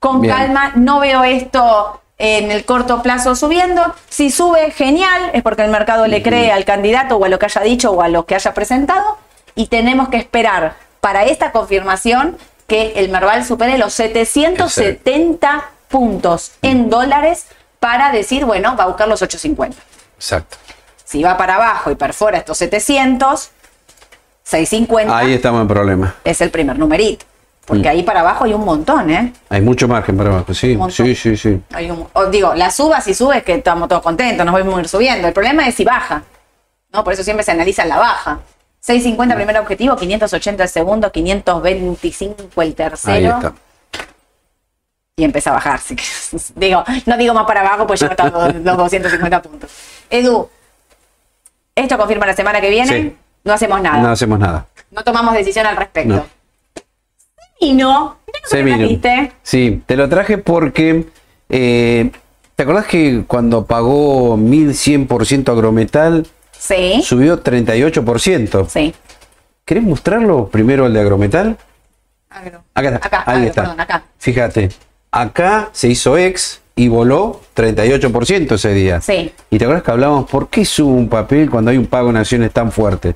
[0.00, 0.34] con Bien.
[0.34, 3.94] calma, no veo esto en el corto plazo subiendo.
[4.08, 7.46] Si sube, genial, es porque el mercado le cree al candidato o a lo que
[7.46, 9.18] haya dicho o a lo que haya presentado.
[9.54, 12.36] Y tenemos que esperar para esta confirmación
[12.66, 17.46] que el Merval supere los 770 puntos en dólares
[17.78, 19.76] para decir, bueno, va a buscar los 850.
[20.16, 20.56] Exacto.
[21.04, 23.50] Si va para abajo y perfora estos 700,
[24.42, 26.14] 650 Ahí estamos en problema.
[26.24, 27.26] es el primer numerito.
[27.66, 29.32] Porque ahí para abajo hay un montón, ¿eh?
[29.48, 31.60] Hay mucho margen para abajo, sí, sí, sí, sí.
[31.72, 34.80] Hay un- digo, la suba si sube es que estamos todos contentos, nos vamos a
[34.80, 35.26] ir subiendo.
[35.28, 36.22] El problema es si baja.
[36.92, 37.02] ¿no?
[37.02, 38.38] Por eso siempre se analiza la baja.
[38.80, 43.28] 650 primer objetivo, 580 el segundo, 525 el Ahí tercero.
[43.36, 43.52] está.
[45.16, 45.80] Y empieza a bajar.
[45.80, 45.96] que,
[46.56, 49.70] digo, no digo más para abajo, pues ya están los, los 250 puntos.
[50.10, 50.48] Edu,
[51.74, 52.88] esto confirma la semana que viene.
[52.92, 53.16] Sí.
[53.44, 53.96] No hacemos nada.
[53.98, 54.66] No No, hacemos nada.
[55.04, 56.14] tomamos decisión al respecto.
[56.14, 56.26] No.
[57.64, 58.16] Y no.
[58.26, 59.30] Mirá lo que Se vino.
[59.42, 61.06] Sí, te lo traje porque.
[61.48, 62.10] eh,
[62.56, 67.02] ¿Te acordás que cuando pagó 1100% agrometal Sí.
[67.02, 68.66] subió 38%?
[68.68, 68.94] Sí.
[69.64, 71.56] ¿Querés mostrarlo primero el de agrometal?
[72.30, 72.62] Agro.
[72.74, 73.06] Acá está.
[73.06, 73.62] Acá, ahí agro, está.
[73.62, 74.04] perdón, acá.
[74.18, 74.68] Fíjate,
[75.10, 79.00] acá se hizo ex y voló 38% ese día.
[79.00, 79.32] Sí.
[79.50, 82.16] Y te acuerdas que hablábamos, ¿por qué sube un papel cuando hay un pago en
[82.18, 83.14] acciones tan fuerte?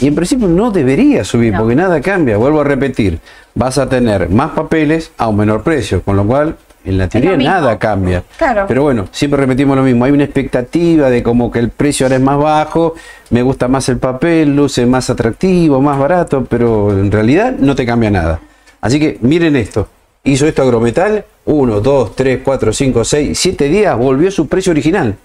[0.00, 1.60] Y en principio no debería subir, No.
[1.60, 2.36] porque nada cambia.
[2.36, 3.18] Vuelvo a repetir,
[3.54, 7.36] vas a tener más papeles a un menor precio, con lo cual en la teoría
[7.36, 8.22] nada cambia.
[8.38, 8.64] Claro.
[8.68, 12.16] Pero bueno, siempre repetimos lo mismo, hay una expectativa de como que el precio ahora
[12.16, 12.94] es más bajo,
[13.30, 17.84] me gusta más el papel, luce más atractivo, más barato, pero en realidad no te
[17.84, 18.40] cambia nada.
[18.80, 19.88] Así que miren esto,
[20.22, 24.70] hizo esto Agrometal, 1, 2, 3, 4, 5, 6, 7 días, volvió a su precio
[24.70, 25.16] original.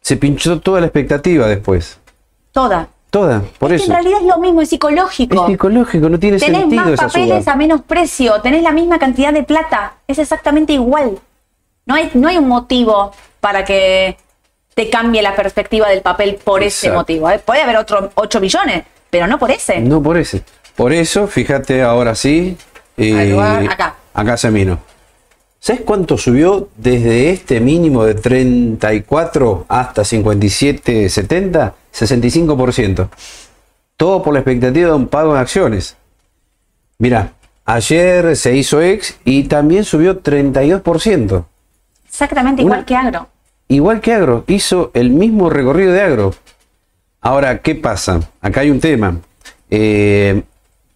[0.00, 1.98] Se pinchó toda la expectativa después.
[2.58, 2.88] Toda.
[3.10, 3.92] Toda, por Es que eso.
[3.92, 5.46] en realidad es lo mismo, es Es psicológico.
[5.46, 7.52] psicológico, no tiene Tenés sentido más esa papeles suba.
[7.52, 11.18] a menos precio, tenés la misma cantidad de plata, es exactamente igual.
[11.86, 14.16] No hay, no hay un motivo para que
[14.74, 17.30] te cambie la perspectiva del papel por ese motivo.
[17.30, 17.38] ¿eh?
[17.38, 19.80] Puede haber otro 8 millones, pero no por ese.
[19.80, 20.42] No por ese.
[20.76, 22.56] Por eso, fíjate ahora sí.
[22.96, 23.94] eh, lugar, acá.
[24.14, 24.78] Acá se vino.
[25.60, 31.72] ¿Sabes cuánto subió desde este mínimo de 34 hasta 57,70?
[31.92, 33.08] 65%.
[33.96, 35.96] Todo por la expectativa de un pago en acciones.
[36.98, 37.32] Mira,
[37.64, 41.44] ayer se hizo ex y también subió 32%.
[42.08, 43.28] Exactamente igual Una- que agro.
[43.70, 46.34] Igual que Agro, hizo el mismo recorrido de Agro.
[47.20, 48.18] Ahora, ¿qué pasa?
[48.40, 49.18] Acá hay un tema.
[49.68, 50.42] Eh,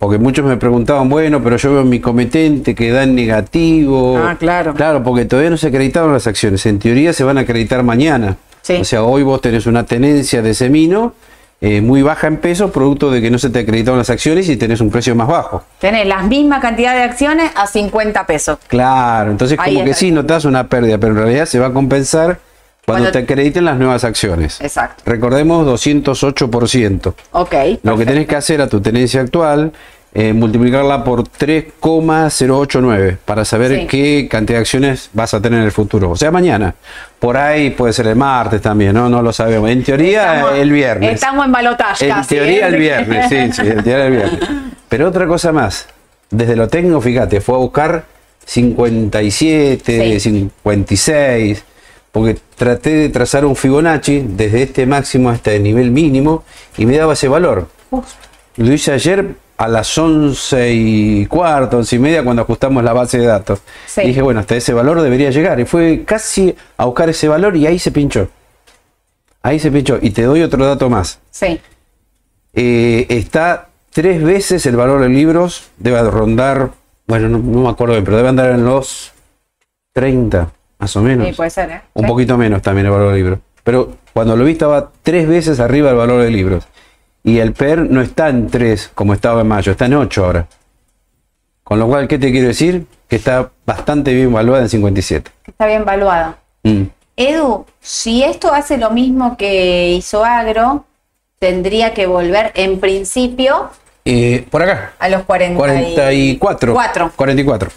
[0.02, 4.18] porque muchos me preguntaban, bueno, pero yo veo mi cometente que da en negativo.
[4.18, 4.74] Ah, claro.
[4.74, 6.66] Claro, porque todavía no se acreditaron las acciones.
[6.66, 8.36] En teoría se van a acreditar mañana.
[8.62, 8.78] Sí.
[8.80, 11.14] O sea, hoy vos tenés una tenencia de semino
[11.60, 14.56] eh, muy baja en peso, producto de que no se te acreditaron las acciones y
[14.56, 15.62] tenés un precio más bajo.
[15.78, 18.58] Tenés la misma cantidad de acciones a 50 pesos.
[18.66, 21.72] Claro, entonces Ahí como que sí, notas una pérdida, pero en realidad se va a
[21.72, 22.40] compensar
[22.84, 24.60] cuando, Cuando- te acrediten las nuevas acciones.
[24.60, 25.02] Exacto.
[25.06, 27.14] Recordemos 208%.
[27.32, 27.52] Ok.
[27.52, 28.04] Lo que perfecto.
[28.12, 29.72] tenés que hacer a tu tenencia actual,
[30.14, 33.86] eh, multiplicarla por 3,089 para saber Sí.
[33.86, 36.10] qué cantidad de acciones vas a tener en el futuro.
[36.10, 36.74] O sea, mañana.
[37.18, 39.08] Por ahí puede ser el martes también, ¿no?
[39.08, 39.70] No lo sabemos.
[39.70, 41.14] En teoría, Estamos- el viernes.
[41.14, 42.08] Estamos en balotaje.
[42.08, 42.68] En teoría ¿eh?
[42.68, 44.40] el viernes, sí, sí, en teoría el viernes.
[44.88, 45.86] Pero otra cosa más,
[46.30, 48.04] desde lo técnico, fíjate, fue a buscar
[48.44, 50.20] 57, Sí.
[50.20, 51.64] 56,
[52.12, 56.44] porque traté de trazar un Fibonacci desde este máximo hasta el nivel mínimo
[56.76, 57.68] y me daba ese valor.
[58.56, 63.18] Lo hice ayer a las 11 y cuarto, 11 y media, cuando ajustamos la base
[63.18, 63.60] de datos.
[63.86, 64.02] Sí.
[64.02, 65.58] Dije, bueno, hasta ese valor debería llegar.
[65.58, 68.28] Y fue casi a buscar ese valor y ahí se pinchó.
[69.40, 69.98] Ahí se pinchó.
[70.02, 71.18] Y te doy otro dato más.
[71.30, 71.60] sí.
[72.54, 76.72] Eh, está tres veces el valor de libros, debe rondar,
[77.06, 79.12] bueno, no, no me acuerdo bien, pero debe andar en los
[79.94, 80.52] 30,
[80.82, 81.26] más o menos.
[81.28, 81.80] Sí, puede ser, ¿eh?
[81.94, 82.08] Un Sí.
[82.08, 83.38] poquito menos también el valor de libros.
[83.62, 86.64] Pero cuando lo vi estaba tres veces arriba del valor de libros.
[87.22, 90.46] Y el PER no está en 3 como estaba en mayo, está en 8 ahora.
[91.62, 92.84] Con lo cual, ¿qué te quiero decir?
[93.08, 95.30] Que está bastante bien valuada en 57.
[95.46, 96.34] Está bien valuado.
[96.64, 96.82] Mm.
[97.16, 100.84] Edu, si esto hace lo mismo que hizo Agro,
[101.38, 103.70] tendría que volver en principio
[104.04, 104.94] Eh, por acá.
[104.98, 106.74] a los 44.
[106.74, 107.12] 44.
[107.14, 107.70] 44.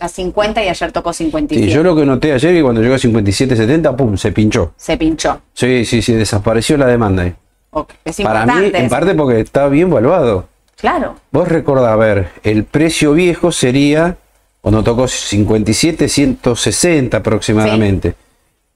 [0.00, 1.68] A 50 y ayer tocó 57.
[1.68, 4.72] Sí, yo lo que noté ayer que cuando llegó a 57.70, pum, se pinchó.
[4.76, 5.42] Se pinchó.
[5.52, 7.34] Sí, sí, sí, desapareció la demanda ahí.
[7.72, 10.48] Ok, Es Para mí, en parte porque está bien valuado.
[10.76, 11.16] Claro.
[11.30, 14.16] Vos recordás, a ver, el precio viejo sería,
[14.62, 18.14] cuando tocó 57, 160 aproximadamente.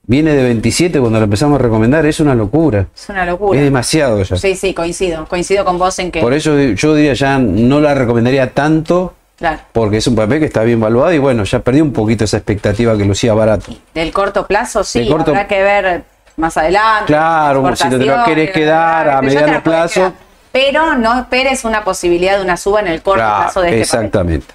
[0.07, 2.89] Viene de 27 cuando lo empezamos a recomendar, es una locura.
[2.95, 3.59] Es una locura.
[3.59, 4.37] Es demasiado ya.
[4.37, 5.27] Sí, sí, coincido.
[5.27, 6.21] Coincido con vos en que.
[6.21, 9.59] Por eso yo diría ya no la recomendaría tanto Claro.
[9.73, 12.37] porque es un papel que está bien valuado y bueno, ya perdí un poquito esa
[12.37, 13.73] expectativa que lucía barato.
[13.93, 16.05] Del corto plazo, sí, corto- habrá que ver
[16.37, 17.07] más adelante.
[17.07, 19.95] Claro, si te lo querés quedar a mediano plazo.
[20.01, 20.13] quedar.
[20.53, 23.87] Pero no esperes una posibilidad de una suba en el corto Claro, plazo de este
[23.91, 24.05] papel.
[24.07, 24.47] exactamente.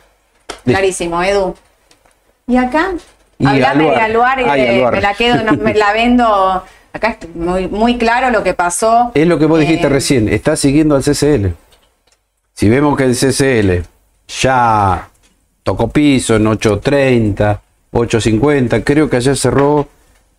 [0.64, 1.56] Clarísimo, Edu.
[2.48, 2.92] ¿Y acá?
[3.38, 4.40] Y Hablame de Aluar.
[4.40, 4.94] Y Ay, de- Aluar.
[4.94, 6.64] me la quedo, no, me la vendo.
[6.94, 9.12] Acá es muy, muy claro lo que pasó.
[9.14, 11.54] Es lo que vos dijiste Eh, recién, está siguiendo al CCL.
[12.54, 13.84] Si vemos que el CCL
[14.42, 15.10] ya
[15.64, 17.60] tocó piso en 8.30,
[17.92, 19.88] 8.50, creo que ayer cerró,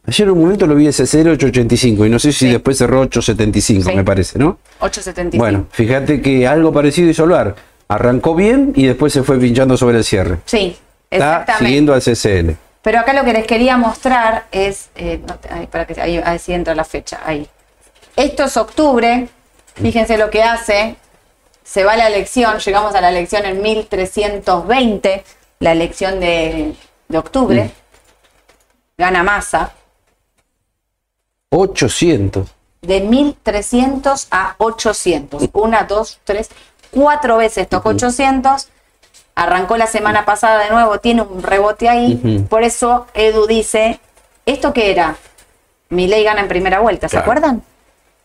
[0.06, 2.52] ayer en un momento lo vi CCL 8.85 y no sé si Sí.
[2.52, 3.96] después cerró 8.75, Sí.
[3.96, 4.58] me parece, ¿no?
[4.80, 5.38] 8.75.
[5.38, 7.54] Bueno, fíjate que algo parecido hizo Aluar.
[7.88, 10.38] Arrancó bien y después se fue pinchando sobre el cierre.
[10.44, 10.76] Sí,
[11.10, 11.64] Está exactamente.
[11.66, 12.56] siguiendo al CCL.
[12.82, 16.16] Pero acá lo que les quería mostrar es, eh, no te- ay, para que ahí,
[16.24, 17.48] ahí entra la fecha, ahí.
[18.16, 19.28] Esto es octubre,
[19.74, 20.94] fíjense lo que hace,
[21.70, 25.24] se va la elección, llegamos a la elección en 1320,
[25.60, 26.74] la elección de,
[27.08, 27.70] de octubre, Mm.
[29.02, 29.72] gana masa,
[31.50, 32.48] 800.
[32.82, 36.48] de 1300 a 800, una, dos, tres,
[36.90, 38.68] cuatro veces tocó 800,
[39.34, 44.00] arrancó la semana pasada de nuevo, tiene un rebote ahí, por eso Edu dice,
[44.46, 45.16] ¿esto qué era?
[45.90, 47.24] Mi ley gana en primera vuelta, ¿se Claro.
[47.24, 47.62] acuerdan?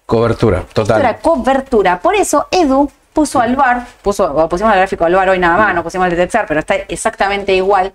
[0.05, 0.99] Cobertura, total.
[1.01, 5.30] Era cobertura, por eso Edu puso al bar, puso, o pusimos el gráfico al bar
[5.30, 7.93] hoy nada más, no pusimos el de Texar, pero está exactamente igual.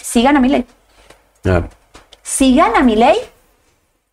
[0.00, 0.66] Si gana mi ley,
[1.42, 1.68] Claro.
[2.22, 3.16] si gana mi ley,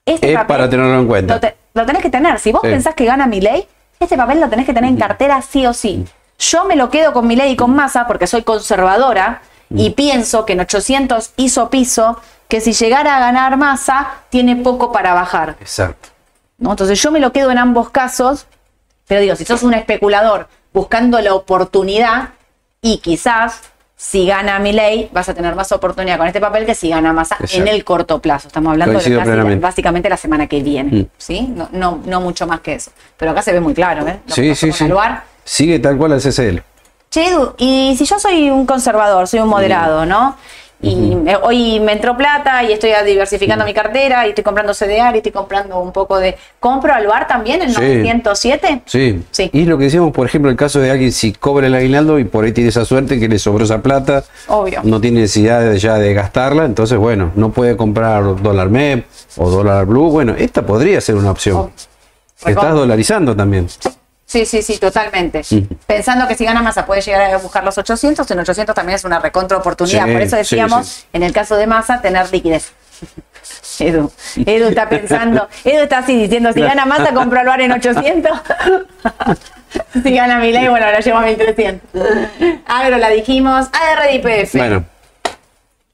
[0.06, 1.34] este Es papel para tenerlo en cuenta.
[1.36, 2.40] Lo, te- lo tenés que tener.
[2.40, 2.68] Si vos Sí.
[2.70, 3.66] pensás que gana mi ley,
[4.02, 6.06] este papel lo tenés que tener en cartera sí o sí.
[6.40, 10.46] Yo me lo quedo con mi ley y con masa porque soy conservadora y pienso
[10.46, 12.20] que en 800 hizo piso,
[12.50, 15.56] que si llegara a ganar masa, tiene poco para bajar.
[15.62, 16.10] Exacto.
[16.58, 16.72] ¿no?
[16.72, 18.46] Entonces yo me lo quedo en ambos casos,
[19.08, 22.30] pero digo, si sos un especulador buscando la oportunidad
[22.82, 23.62] y quizás
[23.95, 27.14] si gana mi ley vas a tener más oportunidad con este papel que si gana
[27.14, 28.47] masa en el corto plazo.
[28.47, 31.05] Estamos hablando de casi- básicamente la semana que viene, Mm.
[31.18, 31.41] ¿sí?
[31.55, 32.91] No, no, no mucho más que eso.
[33.18, 34.20] Pero acá se ve muy claro, ¿eh?
[34.28, 34.86] Lo Sí, sí, sí.
[35.43, 36.62] Sigue tal cual al CCL.
[37.10, 40.36] Che, Edu, y si yo soy un conservador, soy un moderado, ¿no?
[40.80, 45.16] Y me- hoy me entró plata y estoy diversificando mi cartera y estoy comprando CDR
[45.16, 46.38] y estoy comprando un poco de...
[46.60, 47.82] ¿Compro Aluar también en Sí.
[47.82, 48.84] 907?
[48.86, 49.24] Sí.
[49.32, 49.50] Sí.
[49.54, 52.26] Y lo que decíamos, por ejemplo, el caso de alguien si cobra el aguinaldo y
[52.26, 54.82] por ahí tiene esa suerte que le sobró esa plata, Obvio.
[54.84, 59.06] no tiene necesidad de, ya de gastarla, entonces bueno, no puede comprar dólar MEP
[59.38, 60.12] o dólar blue.
[60.12, 61.72] Bueno, esta podría ser una opción.
[62.44, 63.68] Te estás dolarizando también.
[63.68, 63.90] Sí,
[64.28, 65.42] sí, sí, totalmente.
[65.86, 69.06] Pensando que si gana masa puede llegar a buscar los 800, en 800 también es
[69.06, 70.06] una recontra oportunidad.
[70.06, 71.06] Sí, Por eso sí, decíamos, sí.
[71.14, 72.74] en el caso de masa, tener liquidez.
[73.80, 74.12] Edu,
[74.46, 78.32] Edu está pensando, Edu está así diciendo, si gana masa, compro al bar en 800.
[80.04, 82.04] si gana mi ley, bueno, la llevo a 1300.
[82.66, 84.56] Agro la dijimos, AR de IPF.
[84.56, 84.86] Bueno,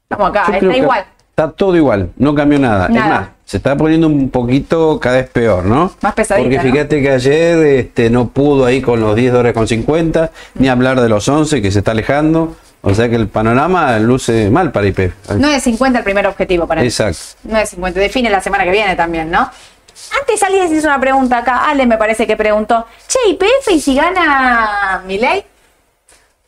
[0.03, 1.05] Estamos acá, está que igual.
[1.35, 2.87] Está todo igual, no cambió nada.
[2.89, 3.05] Nada.
[3.05, 5.91] Es más, se está poniendo un poquito cada vez peor, ¿no?
[6.01, 6.71] Más pesadita, Porque ¿no?
[6.71, 11.01] fíjate que ayer este, no pudo ahí con los 10 dólares con 50, ni hablar
[11.01, 12.55] de los 11 que se está alejando.
[12.81, 14.99] O sea que el panorama luce mal para IP.
[15.29, 16.87] 9.50 el primer objetivo para mí.
[16.87, 17.19] Exacto.
[17.49, 19.49] 9.50, define la semana que viene también, ¿no?
[20.19, 23.95] Antes alguien hizo una pregunta acá, Ale me parece que preguntó, che, IPF y si
[23.95, 25.43] gana Milei,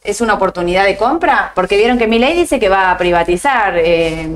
[0.04, 1.52] ¿es una oportunidad de compra?
[1.56, 4.30] Porque vieron que Milei dice que va a privatizar eh,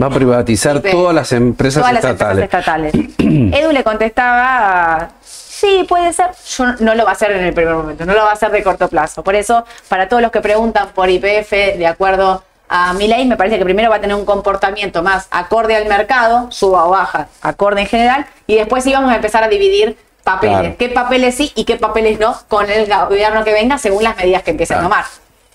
[0.00, 2.44] Va a privatizar todas las empresas todas las estatales.
[2.44, 2.94] empresas estatales.
[3.60, 7.74] Edu le contestaba, sí, puede ser, yo no lo va a hacer en el primer
[7.74, 9.22] momento, no lo va a hacer de corto plazo.
[9.22, 13.36] Por eso, para todos los que preguntan por IPF, de acuerdo a mi ley, me
[13.36, 17.28] parece que primero va a tener un comportamiento más acorde al mercado, suba o baja,
[17.42, 20.58] acorde en general, y después sí vamos a empezar a dividir papeles.
[20.58, 20.76] Claro.
[20.78, 24.42] ¿Qué papeles sí y qué papeles no con el gobierno que venga según las medidas
[24.42, 25.04] que empiece a tomar?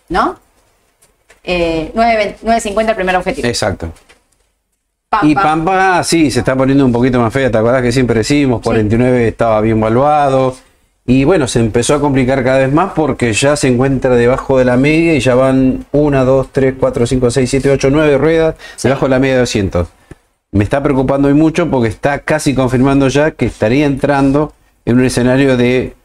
[0.10, 0.40] ¿No?
[1.44, 3.48] Eh, 9.20 9.50 el primer objetivo.
[3.48, 3.92] Exacto.
[5.10, 5.44] Pam, Y pam.
[5.66, 7.50] Pampa, sí, se está poniendo un poquito más fea.
[7.50, 8.62] ¿Te acuerdas que siempre decimos?
[8.62, 10.56] 49 estaba bien valuado.
[11.06, 14.66] Y bueno, se empezó a complicar cada vez más porque ya se encuentra debajo de
[14.66, 18.56] la media y ya van 1, 2, 3, 4, 5, 6, 7, 8, 9 ruedas
[18.84, 19.88] debajo de la media de 200.
[20.52, 24.52] Me está preocupando hoy mucho porque está casi confirmando ya que estaría entrando
[24.84, 25.96] en un escenario de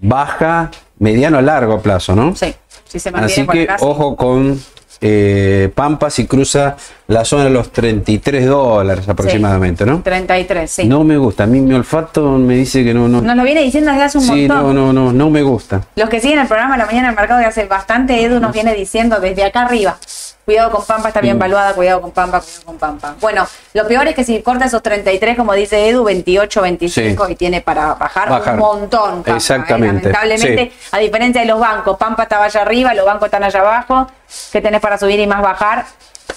[0.00, 2.34] baja, mediano a largo plazo, ¿no?
[2.34, 2.54] Sí,
[2.88, 3.72] si se mantiene Así por que sí.
[3.80, 4.58] ojo con
[5.00, 6.76] eh, Pampas y cruza
[7.08, 10.02] la zona de los 33 dólares aproximadamente, ¿no?
[10.02, 10.84] 33, sí.
[10.86, 13.20] No me gusta, a mí mi olfato me dice que no, no.
[13.20, 14.74] Nos lo viene diciendo desde hace un sí, montón.
[14.74, 15.82] no, no, no, no me gusta.
[15.96, 18.74] Los que siguen el programa La Mañana del Mercado de hace bastante, Edu nos viene
[18.74, 19.98] diciendo desde acá arriba.
[20.44, 23.14] Cuidado con Pampa, está bien valuada, cuidado con Pampa, cuidado con Pampa.
[23.20, 27.32] Bueno, lo peor es que si corta esos 33, como dice Edu, 28, 25 Sí.
[27.32, 28.54] y tiene para bajar, Bajar.
[28.54, 29.10] un montón.
[29.16, 29.36] Pampa, ¿eh?
[29.36, 33.60] Exactamente, Lamentablemente, a diferencia de los bancos, Pampa estaba allá arriba, los bancos están allá
[33.60, 34.10] abajo.
[34.50, 35.84] ¿Qué tenés para subir y más bajar?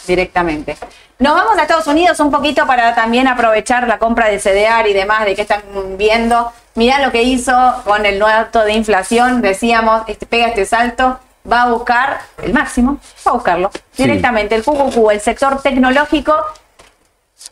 [0.06, 0.78] Directamente.
[1.20, 4.94] Nos vamos a Estados Unidos un poquito para también aprovechar la compra de CDR y
[4.94, 5.62] demás, de qué están
[5.98, 6.52] viendo.
[6.76, 7.54] Mirá lo que hizo
[7.86, 9.42] con el nuevo dato de inflación.
[9.42, 11.20] Decíamos, este, pega este salto,
[11.52, 14.04] va a buscar el máximo, va a buscarlo Sí.
[14.04, 14.56] directamente.
[14.56, 16.34] El QQQ, el sector tecnológico,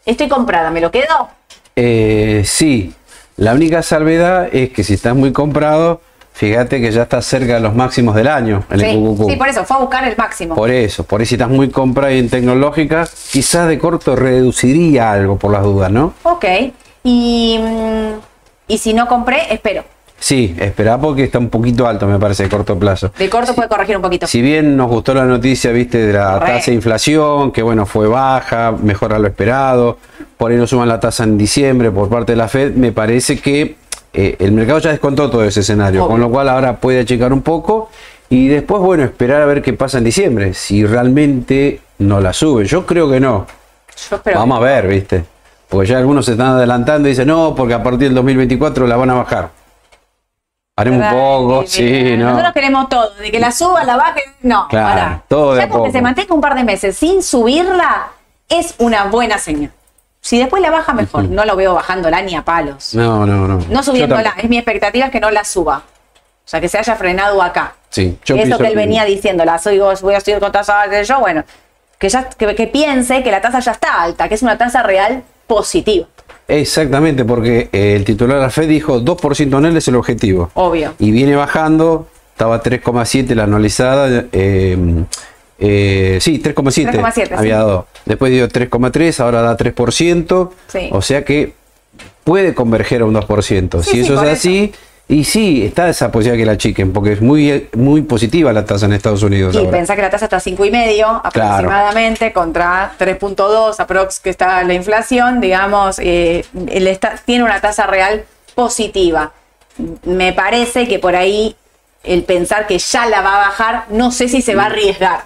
[0.06, 1.30] estoy comprada, ¿me lo quedo?
[1.76, 2.94] Eh, sí,
[3.38, 6.02] la única salvedad es que si estás muy comprado,
[6.34, 9.30] fíjate que ya estás cerca de los máximos del año en el Sí, QQQ.
[9.30, 10.56] sí, por eso, fue a buscar el máximo.
[10.56, 15.38] Por eso, por eso si estás muy comprado en tecnológica, quizás de corto reduciría algo
[15.38, 16.14] por las dudas, ¿no?
[16.24, 16.46] Ok.
[17.04, 18.20] Y, mm,
[18.68, 19.84] y si no compré, espero.
[20.22, 23.12] Sí, espera porque está un poquito alto, me parece, de corto plazo.
[23.18, 24.28] De corto puede corregir un poquito.
[24.28, 28.08] Si bien nos gustó la noticia, viste, de la tasa de inflación, que bueno, fue
[28.08, 29.98] baja, mejor a lo esperado,
[30.38, 33.40] por ahí no suman la tasa en diciembre por parte de la Fed, me parece
[33.40, 33.78] que
[34.14, 36.12] eh, el mercado ya descontó todo ese escenario, Obvio.
[36.12, 37.90] con lo cual ahora puede achicar un poco
[38.30, 42.66] y después, bueno, esperar a ver qué pasa en diciembre, si realmente no la sube.
[42.66, 43.48] Yo creo que no.
[44.08, 44.38] Yo espero.
[44.38, 45.26] Vamos a ver, viste.
[45.68, 48.98] Porque ya algunos se están adelantando y dicen, no, porque a partir del 2024 la
[48.98, 49.61] van a bajar.
[50.82, 52.30] Haremos un poco, mira, sí, ¿no?
[52.32, 55.24] Nosotros queremos todo, de que la suba, la baje, no, Claro, pará.
[55.28, 55.92] todo Ya a con que poco.
[55.92, 58.08] se mantenga un par de meses sin subirla,
[58.50, 59.72] es una buena señal.
[60.20, 61.24] Si después la baja, mejor.
[61.24, 62.94] No lo veo bajándola ni a palos.
[62.94, 63.58] No, no, no.
[63.70, 65.78] No subiéndola, es mi expectativa es que no la suba.
[66.44, 67.74] O sea, que se haya frenado acá.
[67.90, 71.04] Sí, yo Eso que él venía diciendo, la soy, voy a subir con tasa de
[71.04, 71.44] yo, bueno,
[71.98, 74.84] que, ya, que, que piense que la tasa ya está alta, que es una tasa
[74.84, 76.08] real positiva,
[76.52, 80.52] Exactamente, porque eh, el titular de la Fed dijo 2% anual es el objetivo.
[80.54, 80.94] obvio.
[81.00, 84.26] Y viene bajando, estaba 3,7 la anualizada.
[84.32, 84.78] eh,
[85.64, 87.50] eh, sí, 3,7 3,7, había sí.
[87.50, 87.88] dado.
[88.06, 90.50] Después dio 3,3, ahora da 3%.
[90.68, 90.90] Sí.
[90.92, 91.54] O sea que
[92.24, 93.84] puede converger a un 2%.
[93.84, 94.74] Sí, si eso es así,
[95.12, 98.86] y sí, está esa posibilidad que la chiquen, porque es muy, muy positiva la tasa
[98.86, 99.54] en Estados Unidos.
[99.54, 99.72] Y ahora.
[99.72, 105.42] pensá que la tasa está a 5,5 aproximadamente contra 3.2 aprox que está la inflación,
[105.42, 108.24] digamos, eh, el esta- tiene una tasa real
[108.56, 109.34] positiva.
[110.06, 111.56] Me parece que por ahí
[112.04, 115.24] el pensar que ya la va a bajar, no sé si se va a arriesgar,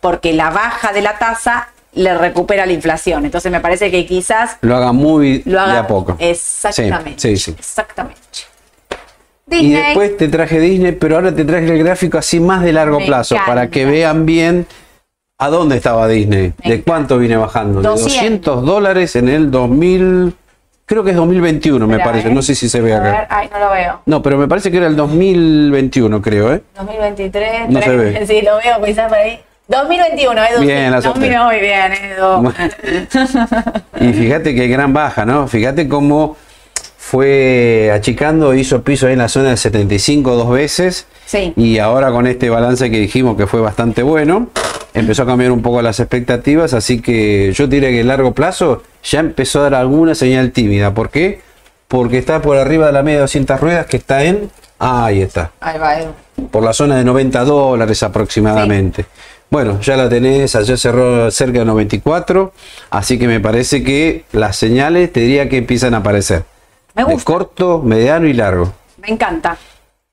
[0.00, 3.24] porque la baja de la tasa le recupera la inflación.
[3.24, 6.16] Entonces me parece que quizás Lo haga muy lo haga de a poco.
[6.18, 7.14] Exactamente.
[7.18, 7.56] Sí, sí, sí.
[7.58, 8.20] Exactamente.
[9.50, 9.82] Y Disney.
[9.82, 13.06] después te traje Disney, pero ahora te traje el gráfico así más de largo Me
[13.06, 13.70] plazo, para encanta.
[13.70, 14.66] que vean bien
[15.38, 17.80] a dónde estaba Disney, Me de cuánto viene bajando.
[17.80, 18.12] De 200.
[18.12, 20.34] 200 dólares en el 2000,
[20.84, 22.32] creo que es 2021 me Espera, parece, ¿eh?
[22.34, 23.26] no sé si se ve A ver, acá.
[23.38, 24.00] ay, no lo veo.
[24.06, 26.62] No, pero me parece que era el 2021, creo, ¿eh?
[26.76, 27.68] 2023.
[27.70, 28.26] No se tres- ve.
[28.26, 29.38] Sí, lo veo quizás por ahí.
[29.68, 30.60] 2021, Edu.
[30.62, 31.08] Bien, sí.
[31.20, 32.52] la No, muy bien, Edu.
[34.00, 35.46] Y fíjate que gran baja, ¿no?
[35.46, 36.36] Fíjate cómo
[37.08, 41.06] fue achicando, hizo piso ahí en la zona del 75 dos veces.
[41.24, 41.54] Sí.
[41.56, 44.48] Y ahora con este balance que dijimos que fue bastante bueno,
[44.92, 48.82] empezó a cambiar un poco las expectativas, así que yo diría que a largo plazo
[49.02, 50.92] ya empezó a dar alguna señal tímida.
[50.92, 51.40] ¿Por qué?
[51.88, 54.50] Porque está por arriba de la media de 200 ruedas que está en...
[54.78, 55.52] Ah, ahí está.
[55.60, 56.10] Ahí va, Edu.
[56.50, 59.06] Por la zona de 90 dólares aproximadamente.
[59.48, 62.52] Bueno, ya la tenés, ayer cerró cerca de 94,
[62.90, 66.44] así que me parece que las señales te diría que empiezan a aparecer.
[67.06, 68.72] Me De corto, mediano y largo.
[68.98, 69.56] Me encanta.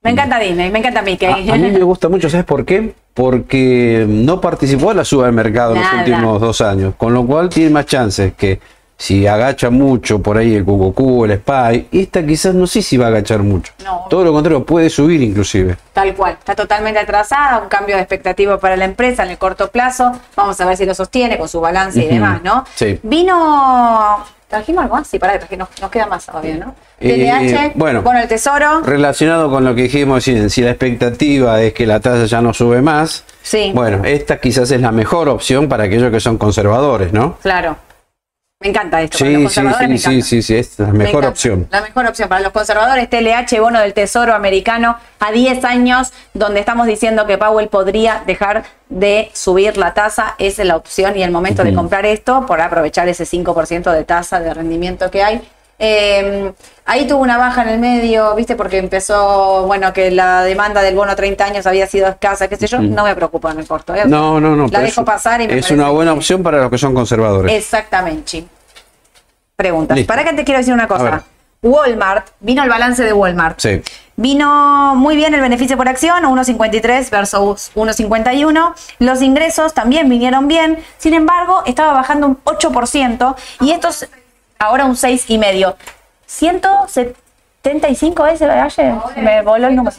[0.01, 1.27] Me encanta Disney, me encanta Mickey.
[1.27, 2.93] A, a mí me gusta mucho, ¿sabes por qué?
[3.15, 7.25] Porque no participó en la suba del mercado en los últimos dos años, con lo
[7.25, 8.59] cual tiene más chances que
[8.97, 13.05] si agacha mucho por ahí el QQQ, el SPY, esta quizás no sé si va
[13.05, 13.73] a agachar mucho.
[13.83, 14.05] No.
[14.09, 15.75] Todo lo contrario, puede subir inclusive.
[15.91, 19.69] Tal cual, está totalmente atrasada, un cambio de expectativa para la empresa en el corto
[19.69, 20.11] plazo.
[20.35, 22.63] Vamos a ver si lo sostiene con su balance y demás, ¿no?
[22.75, 22.99] Sí.
[23.03, 24.23] Vino.
[24.47, 25.07] ¿Trajimos algo más?
[25.07, 26.75] Sí, para que nos, nos queda más todavía, ¿no?
[26.99, 27.25] Eh,
[27.71, 28.01] TDH, bueno.
[28.03, 28.81] bueno, el tesoro.
[28.81, 32.53] Relacionado con lo que dijimos, si, si la expectativa es que la tasa ya no
[32.53, 33.71] sube más, Sí.
[33.73, 37.37] bueno, esta quizás es la mejor opción para aquellos que son conservadores, ¿no?
[37.41, 37.75] Claro.
[38.65, 39.19] Me encanta esto.
[39.19, 41.67] para los Sí, sí, me sí, sí, sí, es la Me mejor opción.
[41.69, 46.61] La mejor opción para los conservadores, TLH, bono del Tesoro americano a 10 años, donde
[46.61, 50.33] estamos diciendo que Powell podría dejar de subir la tasa.
[50.39, 54.03] Esa es la opción y el momento de comprar esto por aprovechar ese 5% de
[54.03, 55.47] tasa de rendimiento que hay.
[55.77, 56.53] Eh,
[56.85, 58.55] ahí tuvo una baja en el medio, ¿viste?
[58.55, 62.55] Porque empezó, bueno, que la demanda del bono a 30 años había sido escasa, qué
[62.55, 62.79] sé yo.
[62.81, 63.93] No me preocupa en el corto.
[63.93, 64.03] ¿eh?
[64.07, 64.67] No, no, no.
[64.69, 67.53] La dejo pasar y me Es una buena que- opción para los que son conservadores.
[67.53, 68.45] Exactamente.
[69.55, 69.95] Preguntas.
[69.95, 70.11] Listo.
[70.11, 71.23] Para que te quiero decir una cosa.
[71.61, 73.59] Walmart, vino el balance de Walmart.
[73.59, 73.81] Sí.
[74.17, 78.73] Vino muy bien el beneficio por acción, 1.53 versus 1.51.
[78.99, 84.07] Los ingresos también vinieron bien, sin embargo, estaba bajando un 8% y estos
[84.59, 85.75] ahora un 6,5.
[86.27, 89.95] 175 ese ayer, me voló el número.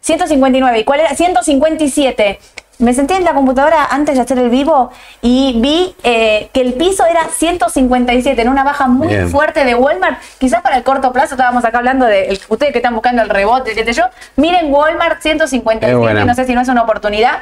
[0.00, 0.80] 159.
[0.80, 1.14] ¿Y cuál era?
[1.14, 2.40] 157.
[2.78, 4.90] Me senté en la computadora antes de hacer el vivo
[5.22, 9.30] y vi eh, que el piso era 157, en una baja muy Bien.
[9.30, 10.18] fuerte de Walmart.
[10.38, 13.30] Quizás para el corto plazo estábamos acá hablando de el- ustedes que están buscando el
[13.30, 14.04] rebote, qué sé yo.
[14.36, 16.24] Miren Walmart 157, Es buena.
[16.26, 17.38] no sé si no es una oportunidad.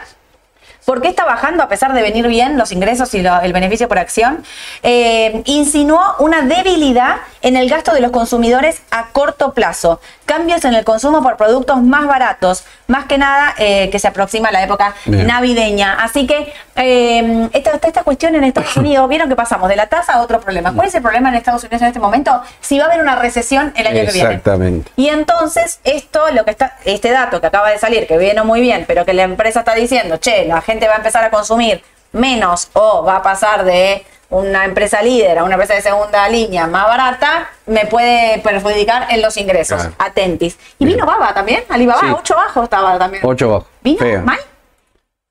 [0.85, 3.89] ¿Por qué está bajando a pesar de venir bien los ingresos y lo- el beneficio
[3.89, 4.45] por acción?
[4.83, 10.75] Eh, insinuó una debilidad en el gasto de los consumidores a corto plazo, cambios en
[10.75, 14.95] el consumo por productos más baratos, más que nada eh, que se aproxima la época
[15.07, 15.27] Bien.
[15.27, 15.95] navideña.
[16.03, 19.87] Así que eh, esta, esta, esta cuestión en Estados Unidos, vieron que pasamos de la
[19.87, 20.73] tasa a otro problema.
[20.75, 22.43] ¿Cuál es el problema en Estados Unidos en este momento?
[22.61, 24.29] Si va a haber una recesión el año que viene.
[24.29, 24.91] Exactamente.
[24.97, 28.61] Y entonces, esto, lo que está, este dato que acaba de salir, que viene muy
[28.61, 31.83] bien, pero que la empresa está diciendo, che, la gente va a empezar a consumir
[32.13, 36.67] menos o va a pasar de una empresa líder a una empresa de segunda línea
[36.67, 39.81] más barata, me puede perjudicar en los ingresos.
[39.81, 39.95] Claro.
[39.99, 40.59] Atentis.
[40.79, 42.07] Y vino Baba también, Alibaba, Sí.
[42.11, 43.23] 8 bajo estaba también.
[43.25, 43.67] 8 bajo.
[43.83, 44.23] ¿Vino Fea.
[44.23, 44.39] mal?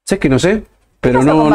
[0.06, 0.64] ¿Sabes que no sé?
[1.02, 1.50] Pero no.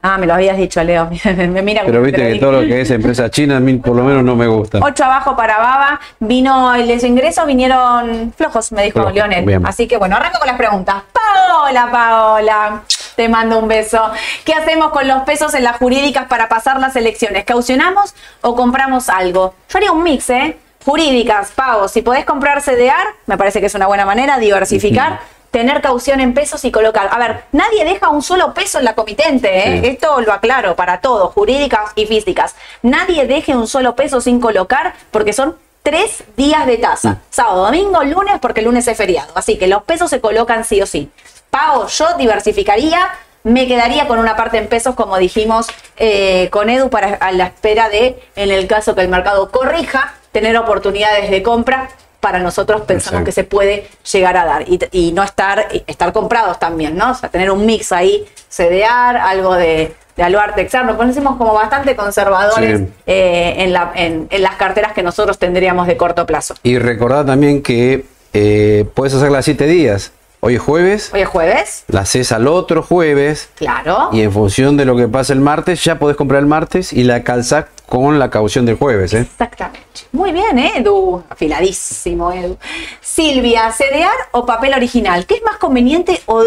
[0.00, 1.10] Ah, me lo habías dicho, Leo.
[1.24, 4.04] me mira Pero viste que todo lo que es empresa china a mí por lo
[4.04, 4.78] menos no me gusta.
[4.80, 9.44] 8 abajo para Baba, vino los ingresos vinieron flojos, me dijo Flojos, Leonel.
[9.44, 9.66] bien.
[9.66, 11.02] Así que bueno, arranco con las preguntas.
[11.12, 12.82] Paola, Paola,
[13.16, 14.12] te mando un beso.
[14.44, 17.44] ¿Qué hacemos con los pesos en las jurídicas para pasar las elecciones?
[17.44, 19.54] ¿Caucionamos o compramos algo?
[19.68, 20.56] Yo haría un mix, ¿eh?
[20.84, 21.90] Jurídicas, pagos.
[21.90, 25.18] Si podés comprar CDR, me parece que es una buena manera, diversificar.
[25.50, 27.08] Tener caución en pesos y colocar.
[27.10, 29.80] A ver, nadie deja un solo peso en la comitente, ¿eh?
[29.80, 29.88] Sí.
[29.88, 32.54] Esto lo aclaro para todos, jurídicas y físicas.
[32.82, 37.22] Nadie deje un solo peso sin colocar porque son tres días de tasa.
[37.30, 39.32] Sábado, domingo, lunes, porque el lunes es feriado.
[39.34, 41.10] Así que los pesos se colocan sí o sí.
[41.50, 43.08] Pago, yo diversificaría,
[43.42, 47.46] me quedaría con una parte en pesos, como dijimos eh, con Edu, para a la
[47.46, 51.88] espera de, en el caso que el mercado corrija, tener oportunidades de compra.
[52.20, 53.24] Para nosotros pensamos Exacto.
[53.26, 57.12] que se puede llegar a dar y, y no estar, estar comprados también, ¿no?
[57.12, 60.88] O sea, tener un mix ahí, CDR, algo de, de Aluarte Externo.
[60.88, 62.88] Nos ponemos como bastante conservadores Sí.
[63.06, 66.54] eh, en, la- en- en las carteras que nosotros tendríamos de corto plazo.
[66.64, 70.12] Y recordad también que eh, puedes hacerla 7 días.
[70.40, 74.10] Hoy es jueves, Hoy es jueves, la haces al otro jueves claro.
[74.12, 77.02] y en función de lo que pase el martes ya podés comprar el martes y
[77.02, 79.14] la calzás con la caución del jueves.
[79.14, 79.20] ¿eh?
[79.20, 79.80] Exactamente.
[80.12, 81.24] Muy bien, Edu.
[81.28, 82.58] Afiladísimo, Edu.
[83.00, 85.26] Silvia, ¿CDR o papel original?
[85.26, 86.44] ¿Qué es más conveniente o,